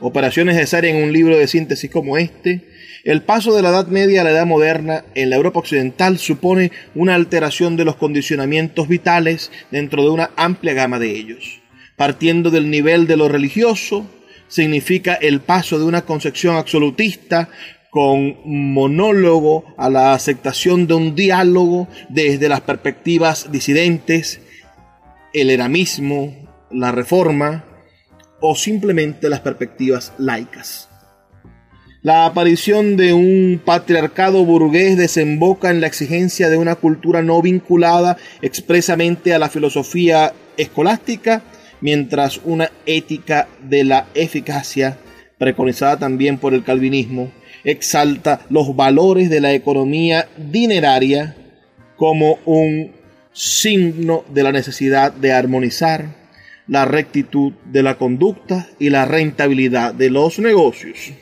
operaciones 0.00 0.56
necesarias 0.56 0.96
en 0.96 1.04
un 1.04 1.12
libro 1.12 1.36
de 1.36 1.46
síntesis 1.46 1.90
como 1.90 2.18
este, 2.18 2.68
el 3.04 3.22
paso 3.22 3.54
de 3.54 3.62
la 3.62 3.70
Edad 3.70 3.86
Media 3.86 4.20
a 4.20 4.24
la 4.24 4.32
Edad 4.32 4.46
Moderna 4.46 5.04
en 5.14 5.30
la 5.30 5.36
Europa 5.36 5.60
Occidental 5.60 6.18
supone 6.18 6.70
una 6.94 7.14
alteración 7.14 7.76
de 7.76 7.86
los 7.86 7.96
condicionamientos 7.96 8.88
vitales 8.88 9.50
dentro 9.70 10.02
de 10.02 10.10
una 10.10 10.30
amplia 10.36 10.74
gama 10.74 10.98
de 10.98 11.10
ellos. 11.12 11.60
Partiendo 11.96 12.50
del 12.50 12.70
nivel 12.70 13.06
de 13.06 13.16
lo 13.16 13.28
religioso, 13.28 14.06
significa 14.48 15.14
el 15.14 15.40
paso 15.40 15.78
de 15.78 15.84
una 15.86 16.02
concepción 16.02 16.56
absolutista 16.56 17.48
con 17.90 18.36
monólogo 18.44 19.64
a 19.76 19.90
la 19.90 20.12
aceptación 20.14 20.86
de 20.86 20.94
un 20.94 21.14
diálogo 21.14 21.88
desde 22.08 22.48
las 22.48 22.60
perspectivas 22.60 23.50
disidentes, 23.50 24.40
el 25.32 25.50
eramismo, 25.50 26.34
la 26.70 26.92
reforma 26.92 27.64
o 28.40 28.54
simplemente 28.54 29.28
las 29.28 29.40
perspectivas 29.40 30.12
laicas. 30.18 30.88
La 32.02 32.24
aparición 32.24 32.96
de 32.96 33.12
un 33.12 33.60
patriarcado 33.62 34.42
burgués 34.46 34.96
desemboca 34.96 35.70
en 35.70 35.82
la 35.82 35.86
exigencia 35.86 36.48
de 36.48 36.56
una 36.56 36.76
cultura 36.76 37.20
no 37.20 37.42
vinculada 37.42 38.16
expresamente 38.40 39.34
a 39.34 39.38
la 39.38 39.50
filosofía 39.50 40.32
escolástica, 40.56 41.42
mientras 41.82 42.40
una 42.44 42.70
ética 42.86 43.48
de 43.62 43.84
la 43.84 44.06
eficacia, 44.14 44.96
preconizada 45.36 45.98
también 45.98 46.38
por 46.38 46.54
el 46.54 46.64
calvinismo, 46.64 47.30
exalta 47.64 48.40
los 48.50 48.74
valores 48.74 49.30
de 49.30 49.40
la 49.40 49.52
economía 49.52 50.28
dineraria 50.36 51.36
como 51.96 52.38
un 52.44 52.92
signo 53.32 54.24
de 54.32 54.42
la 54.42 54.52
necesidad 54.52 55.12
de 55.12 55.32
armonizar 55.32 56.06
la 56.66 56.84
rectitud 56.84 57.52
de 57.64 57.82
la 57.82 57.98
conducta 57.98 58.68
y 58.78 58.90
la 58.90 59.04
rentabilidad 59.04 59.92
de 59.92 60.10
los 60.10 60.38
negocios. 60.38 61.12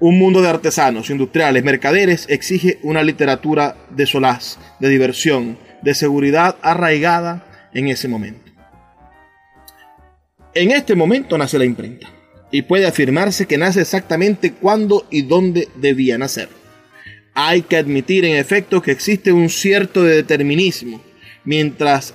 Un 0.00 0.18
mundo 0.18 0.42
de 0.42 0.48
artesanos, 0.48 1.10
industriales, 1.10 1.64
mercaderes 1.64 2.26
exige 2.28 2.78
una 2.82 3.02
literatura 3.02 3.76
de 3.90 4.06
solaz, 4.06 4.58
de 4.78 4.88
diversión, 4.88 5.58
de 5.82 5.94
seguridad 5.94 6.56
arraigada 6.62 7.70
en 7.74 7.88
ese 7.88 8.08
momento. 8.08 8.50
En 10.54 10.70
este 10.70 10.94
momento 10.94 11.36
nace 11.36 11.58
la 11.58 11.64
imprenta 11.64 12.17
y 12.50 12.62
puede 12.62 12.86
afirmarse 12.86 13.46
que 13.46 13.58
nace 13.58 13.80
exactamente 13.80 14.52
cuándo 14.52 15.06
y 15.10 15.22
dónde 15.22 15.68
debía 15.76 16.18
nacer. 16.18 16.48
Hay 17.34 17.62
que 17.62 17.76
admitir 17.76 18.24
en 18.24 18.36
efecto 18.36 18.82
que 18.82 18.90
existe 18.90 19.32
un 19.32 19.48
cierto 19.48 20.02
determinismo, 20.02 21.02
mientras 21.44 22.14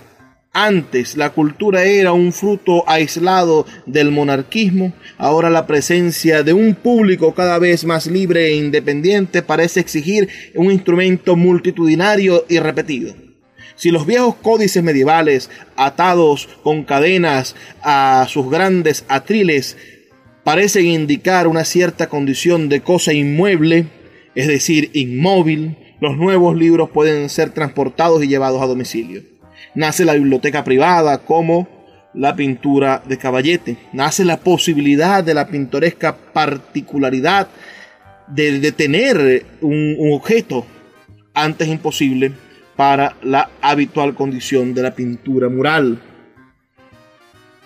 antes 0.56 1.18
la 1.18 1.32
cultura 1.32 1.84
era 1.86 2.14
un 2.14 2.32
fruto 2.32 2.88
aislado 2.88 3.66
del 3.88 4.12
monarquismo, 4.12 4.94
ahora 5.18 5.50
la 5.50 5.66
presencia 5.66 6.44
de 6.44 6.54
un 6.54 6.76
público 6.76 7.34
cada 7.34 7.58
vez 7.58 7.86
más 7.86 8.06
libre 8.06 8.50
e 8.50 8.56
independiente 8.58 9.42
parece 9.42 9.80
exigir 9.80 10.30
un 10.54 10.72
instrumento 10.72 11.36
multitudinario 11.36 12.46
y 12.50 12.60
repetido. 12.60 13.16
Si 13.76 13.90
los 13.90 14.06
viejos 14.06 14.36
códices 14.36 14.84
medievales, 14.84 15.50
atados 15.76 16.48
con 16.62 16.84
cadenas 16.84 17.56
a 17.82 18.28
sus 18.30 18.48
grandes 18.48 19.06
atriles, 19.08 19.76
parecen 20.44 20.86
indicar 20.86 21.48
una 21.48 21.66
cierta 21.66 22.08
condición 22.08 22.70
de 22.70 22.82
cosa 22.82 23.14
inmueble, 23.14 23.88
es 24.36 24.48
decir, 24.48 24.90
inmóvil, 24.94 25.78
los 26.00 26.18
nuevos 26.18 26.56
libros 26.56 26.90
pueden 26.90 27.30
ser 27.30 27.52
transportados 27.52 28.24
y 28.24 28.28
llevados 28.28 28.62
a 28.62 28.68
domicilio. 28.68 29.22
Nace 29.76 30.06
la 30.06 30.14
biblioteca 30.14 30.64
privada 30.64 31.20
como 31.20 31.68
la 32.14 32.36
pintura 32.36 33.02
de 33.08 33.18
caballete, 33.18 33.78
nace 33.94 34.26
la 34.26 34.38
posibilidad 34.38 35.24
de 35.24 35.34
la 35.34 35.48
pintoresca 35.48 36.16
particularidad 36.16 37.48
de, 38.28 38.72
tener 38.72 39.46
un, 39.62 39.96
un 39.98 40.14
objeto 40.14 40.66
antes 41.34 41.68
imposible 41.68 42.32
para 42.76 43.16
la 43.22 43.50
habitual 43.62 44.14
condición 44.14 44.74
de 44.74 44.82
la 44.84 44.96
pintura 44.96 45.50
mural. 45.50 46.00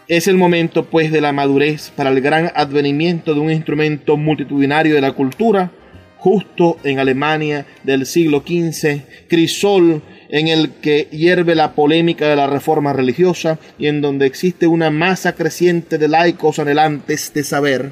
Es 0.08 0.30
el 0.30 0.38
momento 0.38 0.86
pues 0.86 1.12
de 1.12 1.20
la 1.20 1.34
madurez 1.34 1.92
para 1.94 2.12
el 2.12 2.22
gran 2.22 2.50
advenimiento 2.56 3.34
de 3.34 3.42
un 3.42 3.52
instrumento 3.52 4.16
multitudinario 4.16 4.96
de 4.96 5.02
la 5.02 5.12
cultura, 5.12 5.72
justo 6.18 6.78
en 6.86 7.00
Alemania 7.00 7.66
del 7.84 8.06
siglo 8.06 8.40
XV, 8.40 9.02
Crisol 9.28 10.02
en 10.30 10.48
el 10.48 10.72
que 10.82 11.10
hierve 11.12 11.56
la 11.56 11.74
polémica 11.74 12.30
de 12.30 12.38
la 12.38 12.48
reforma 12.48 12.94
religiosa 12.94 13.60
y 13.78 13.88
en 13.88 14.00
donde 14.00 14.26
existe 14.26 14.66
una 14.66 14.92
masa 14.92 15.36
creciente 15.36 15.98
de 15.98 16.08
laicos 16.08 16.60
anhelantes 16.60 17.34
de 17.34 17.44
saber. 17.44 17.92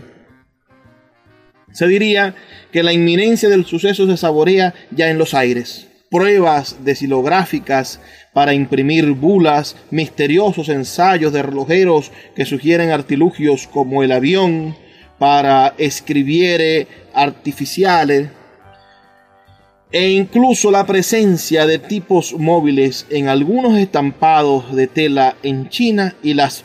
Se 1.74 1.86
diría 1.86 2.34
que 2.72 2.84
la 2.84 2.94
inminencia 2.94 3.50
del 3.50 3.66
suceso 3.66 4.08
se 4.08 4.16
saborea 4.16 4.74
ya 4.92 5.10
en 5.10 5.18
los 5.18 5.34
aires. 5.34 5.90
Pruebas 6.16 6.78
desilográficas 6.86 8.00
para 8.32 8.54
imprimir 8.54 9.12
bulas, 9.12 9.76
misteriosos 9.92 10.70
ensayos 10.70 11.34
de 11.34 11.44
relojeros 11.44 12.10
que 12.38 12.46
sugieren 12.46 12.92
artilugios 12.92 13.68
como 13.68 14.02
el 14.02 14.14
avión 14.14 14.78
para 15.20 15.74
escribiere 15.78 16.88
artificiales 17.14 18.30
e 19.92 20.12
incluso 20.12 20.72
la 20.72 20.86
presencia 20.86 21.66
de 21.66 21.80
tipos 21.80 22.32
móviles 22.32 23.08
en 23.10 23.28
algunos 23.28 23.78
estampados 23.78 24.74
de 24.74 24.88
tela 24.88 25.36
en 25.44 25.68
China 25.68 26.16
y 26.24 26.34
las 26.34 26.64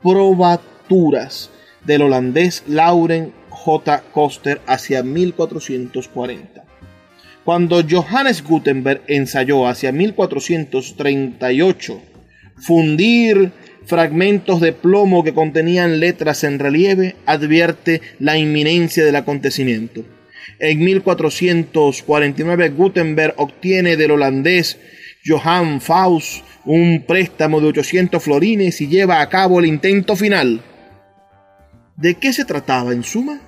probaturas 0.00 1.50
del 1.84 2.02
holandés 2.02 2.62
Lauren 2.68 3.32
J. 3.50 4.04
Koster 4.12 4.60
hacia 4.68 5.02
1440. 5.02 6.67
Cuando 7.48 7.80
Johannes 7.82 8.44
Gutenberg 8.44 9.00
ensayó 9.06 9.66
hacia 9.66 9.90
1438 9.90 12.02
fundir 12.58 13.52
fragmentos 13.86 14.60
de 14.60 14.74
plomo 14.74 15.24
que 15.24 15.32
contenían 15.32 15.98
letras 15.98 16.44
en 16.44 16.58
relieve, 16.58 17.16
advierte 17.24 18.02
la 18.18 18.36
inminencia 18.36 19.02
del 19.02 19.16
acontecimiento. 19.16 20.04
En 20.58 20.80
1449 20.80 22.68
Gutenberg 22.68 23.32
obtiene 23.38 23.96
del 23.96 24.10
holandés 24.10 24.76
Johann 25.24 25.80
Faust 25.80 26.44
un 26.66 27.02
préstamo 27.06 27.62
de 27.62 27.68
800 27.68 28.22
florines 28.22 28.78
y 28.82 28.88
lleva 28.88 29.22
a 29.22 29.28
cabo 29.30 29.58
el 29.58 29.64
intento 29.64 30.16
final. 30.16 30.60
¿De 31.96 32.16
qué 32.16 32.34
se 32.34 32.44
trataba 32.44 32.92
en 32.92 33.04
suma? 33.04 33.40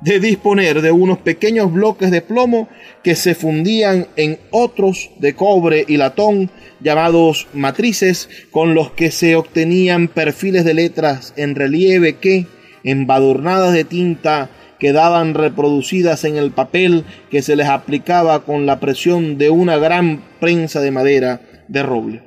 De 0.00 0.20
disponer 0.20 0.80
de 0.80 0.92
unos 0.92 1.18
pequeños 1.18 1.72
bloques 1.72 2.12
de 2.12 2.22
plomo 2.22 2.68
que 3.02 3.16
se 3.16 3.34
fundían 3.34 4.06
en 4.14 4.38
otros 4.50 5.10
de 5.18 5.34
cobre 5.34 5.84
y 5.88 5.96
latón 5.96 6.50
llamados 6.80 7.48
matrices 7.52 8.28
con 8.52 8.74
los 8.74 8.92
que 8.92 9.10
se 9.10 9.34
obtenían 9.34 10.06
perfiles 10.06 10.64
de 10.64 10.74
letras 10.74 11.34
en 11.36 11.56
relieve 11.56 12.14
que, 12.14 12.46
embadurnadas 12.84 13.72
de 13.72 13.84
tinta, 13.84 14.50
quedaban 14.78 15.34
reproducidas 15.34 16.24
en 16.24 16.36
el 16.36 16.52
papel 16.52 17.04
que 17.30 17.42
se 17.42 17.56
les 17.56 17.66
aplicaba 17.66 18.44
con 18.44 18.66
la 18.66 18.78
presión 18.78 19.36
de 19.36 19.50
una 19.50 19.78
gran 19.78 20.22
prensa 20.38 20.80
de 20.80 20.92
madera 20.92 21.40
de 21.66 21.82
roble. 21.82 22.22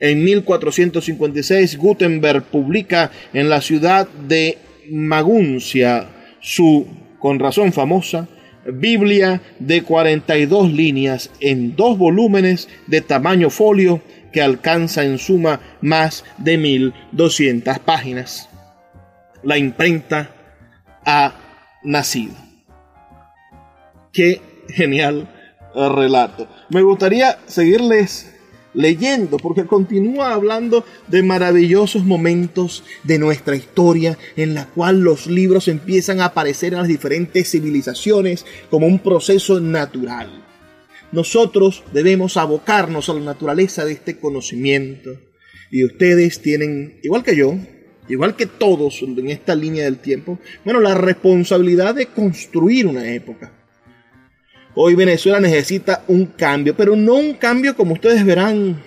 En 0.00 0.22
1456 0.24 1.76
Gutenberg 1.78 2.42
publica 2.44 3.10
en 3.32 3.48
la 3.48 3.60
ciudad 3.60 4.08
de 4.08 4.58
Maguncia 4.90 6.08
su, 6.40 6.86
con 7.18 7.38
razón 7.38 7.72
famosa, 7.72 8.28
Biblia 8.66 9.40
de 9.58 9.82
42 9.82 10.72
líneas 10.72 11.30
en 11.40 11.74
dos 11.74 11.96
volúmenes 11.96 12.68
de 12.86 13.00
tamaño 13.00 13.50
folio 13.50 14.02
que 14.32 14.42
alcanza 14.42 15.04
en 15.04 15.18
suma 15.18 15.60
más 15.80 16.24
de 16.36 16.58
1200 16.58 17.78
páginas. 17.78 18.48
La 19.42 19.56
imprenta 19.56 20.30
ha 21.04 21.34
nacido. 21.82 22.34
Qué 24.12 24.40
genial 24.68 25.28
relato. 25.74 26.48
Me 26.70 26.82
gustaría 26.82 27.38
seguirles 27.46 28.37
leyendo, 28.78 29.38
porque 29.38 29.66
continúa 29.66 30.32
hablando 30.32 30.84
de 31.08 31.24
maravillosos 31.24 32.04
momentos 32.04 32.84
de 33.02 33.18
nuestra 33.18 33.56
historia 33.56 34.16
en 34.36 34.54
la 34.54 34.66
cual 34.66 35.00
los 35.00 35.26
libros 35.26 35.66
empiezan 35.66 36.20
a 36.20 36.26
aparecer 36.26 36.72
en 36.72 36.78
las 36.78 36.86
diferentes 36.86 37.50
civilizaciones 37.50 38.46
como 38.70 38.86
un 38.86 39.00
proceso 39.00 39.58
natural. 39.58 40.44
Nosotros 41.10 41.82
debemos 41.92 42.36
abocarnos 42.36 43.08
a 43.08 43.14
la 43.14 43.20
naturaleza 43.20 43.84
de 43.84 43.94
este 43.94 44.20
conocimiento 44.20 45.10
y 45.72 45.84
ustedes 45.84 46.40
tienen, 46.40 47.00
igual 47.02 47.24
que 47.24 47.34
yo, 47.34 47.56
igual 48.08 48.36
que 48.36 48.46
todos 48.46 49.02
en 49.02 49.28
esta 49.28 49.56
línea 49.56 49.86
del 49.86 49.98
tiempo, 49.98 50.38
bueno, 50.64 50.78
la 50.78 50.94
responsabilidad 50.94 51.96
de 51.96 52.06
construir 52.06 52.86
una 52.86 53.12
época 53.12 53.57
Hoy 54.74 54.94
Venezuela 54.94 55.40
necesita 55.40 56.04
un 56.08 56.26
cambio, 56.26 56.76
pero 56.76 56.94
no 56.94 57.14
un 57.14 57.34
cambio 57.34 57.76
como 57.76 57.94
ustedes 57.94 58.24
verán 58.24 58.82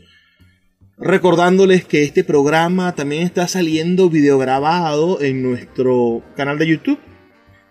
Recordándoles 0.97 1.85
que 1.85 2.01
este 2.01 2.23
programa 2.23 2.95
también 2.95 3.21
está 3.21 3.47
saliendo 3.47 4.09
videograbado 4.09 5.21
en 5.21 5.43
nuestro 5.43 6.23
canal 6.35 6.57
de 6.57 6.65
YouTube 6.65 6.97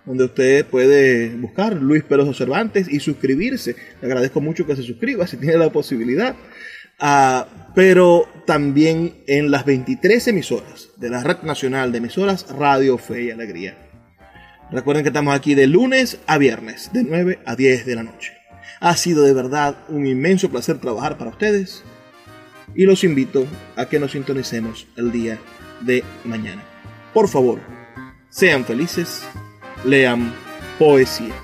donde 0.07 0.25
usted 0.25 0.64
puede 0.67 1.35
buscar 1.35 1.75
Luis 1.75 2.05
Peroso 2.05 2.33
Cervantes 2.33 2.87
y 2.89 3.01
suscribirse. 3.01 3.75
Le 4.01 4.07
agradezco 4.07 4.41
mucho 4.41 4.64
que 4.64 4.77
se 4.77 4.83
suscriba 4.83 5.27
si 5.27 5.37
tiene 5.37 5.59
la 5.59 5.71
posibilidad. 5.71 6.37
Ah, 6.99 7.47
pero 7.74 8.26
también 8.47 9.22
en 9.26 9.51
las 9.51 9.64
23 9.64 10.28
emisoras 10.28 10.90
de 10.97 11.11
la 11.11 11.22
Red 11.22 11.42
Nacional 11.42 11.92
de 11.92 11.99
Emisoras 11.99 12.47
Radio 12.51 12.97
Fe 12.97 13.24
y 13.24 13.30
Alegría. 13.30 13.76
Recuerden 14.70 15.05
que 15.05 15.11
estamos 15.11 15.34
aquí 15.34 15.55
de 15.55 15.66
lunes 15.66 16.18
a 16.26 16.38
viernes, 16.38 16.90
de 16.92 17.05
9 17.05 17.38
a 17.44 17.55
10 17.55 17.86
de 17.86 17.94
la 17.94 18.03
noche. 18.03 18.32
Ha 18.80 18.97
sido 18.97 19.24
de 19.24 19.32
verdad 19.32 19.76
un 19.88 20.07
inmenso 20.07 20.51
placer 20.51 20.78
trabajar 20.78 21.18
para 21.18 21.30
ustedes 21.30 21.84
y 22.74 22.84
los 22.84 23.05
invito 23.05 23.47
a 23.76 23.86
que 23.86 24.01
nos 24.01 24.12
sintonicemos 24.12 24.86
el 24.97 25.12
día 25.12 25.38
de 25.82 26.03
mañana. 26.24 26.62
Por 27.12 27.28
favor, 27.28 27.61
sean 28.30 28.64
felices 28.64 29.22
lean 29.84 30.32
poesía. 30.78 31.34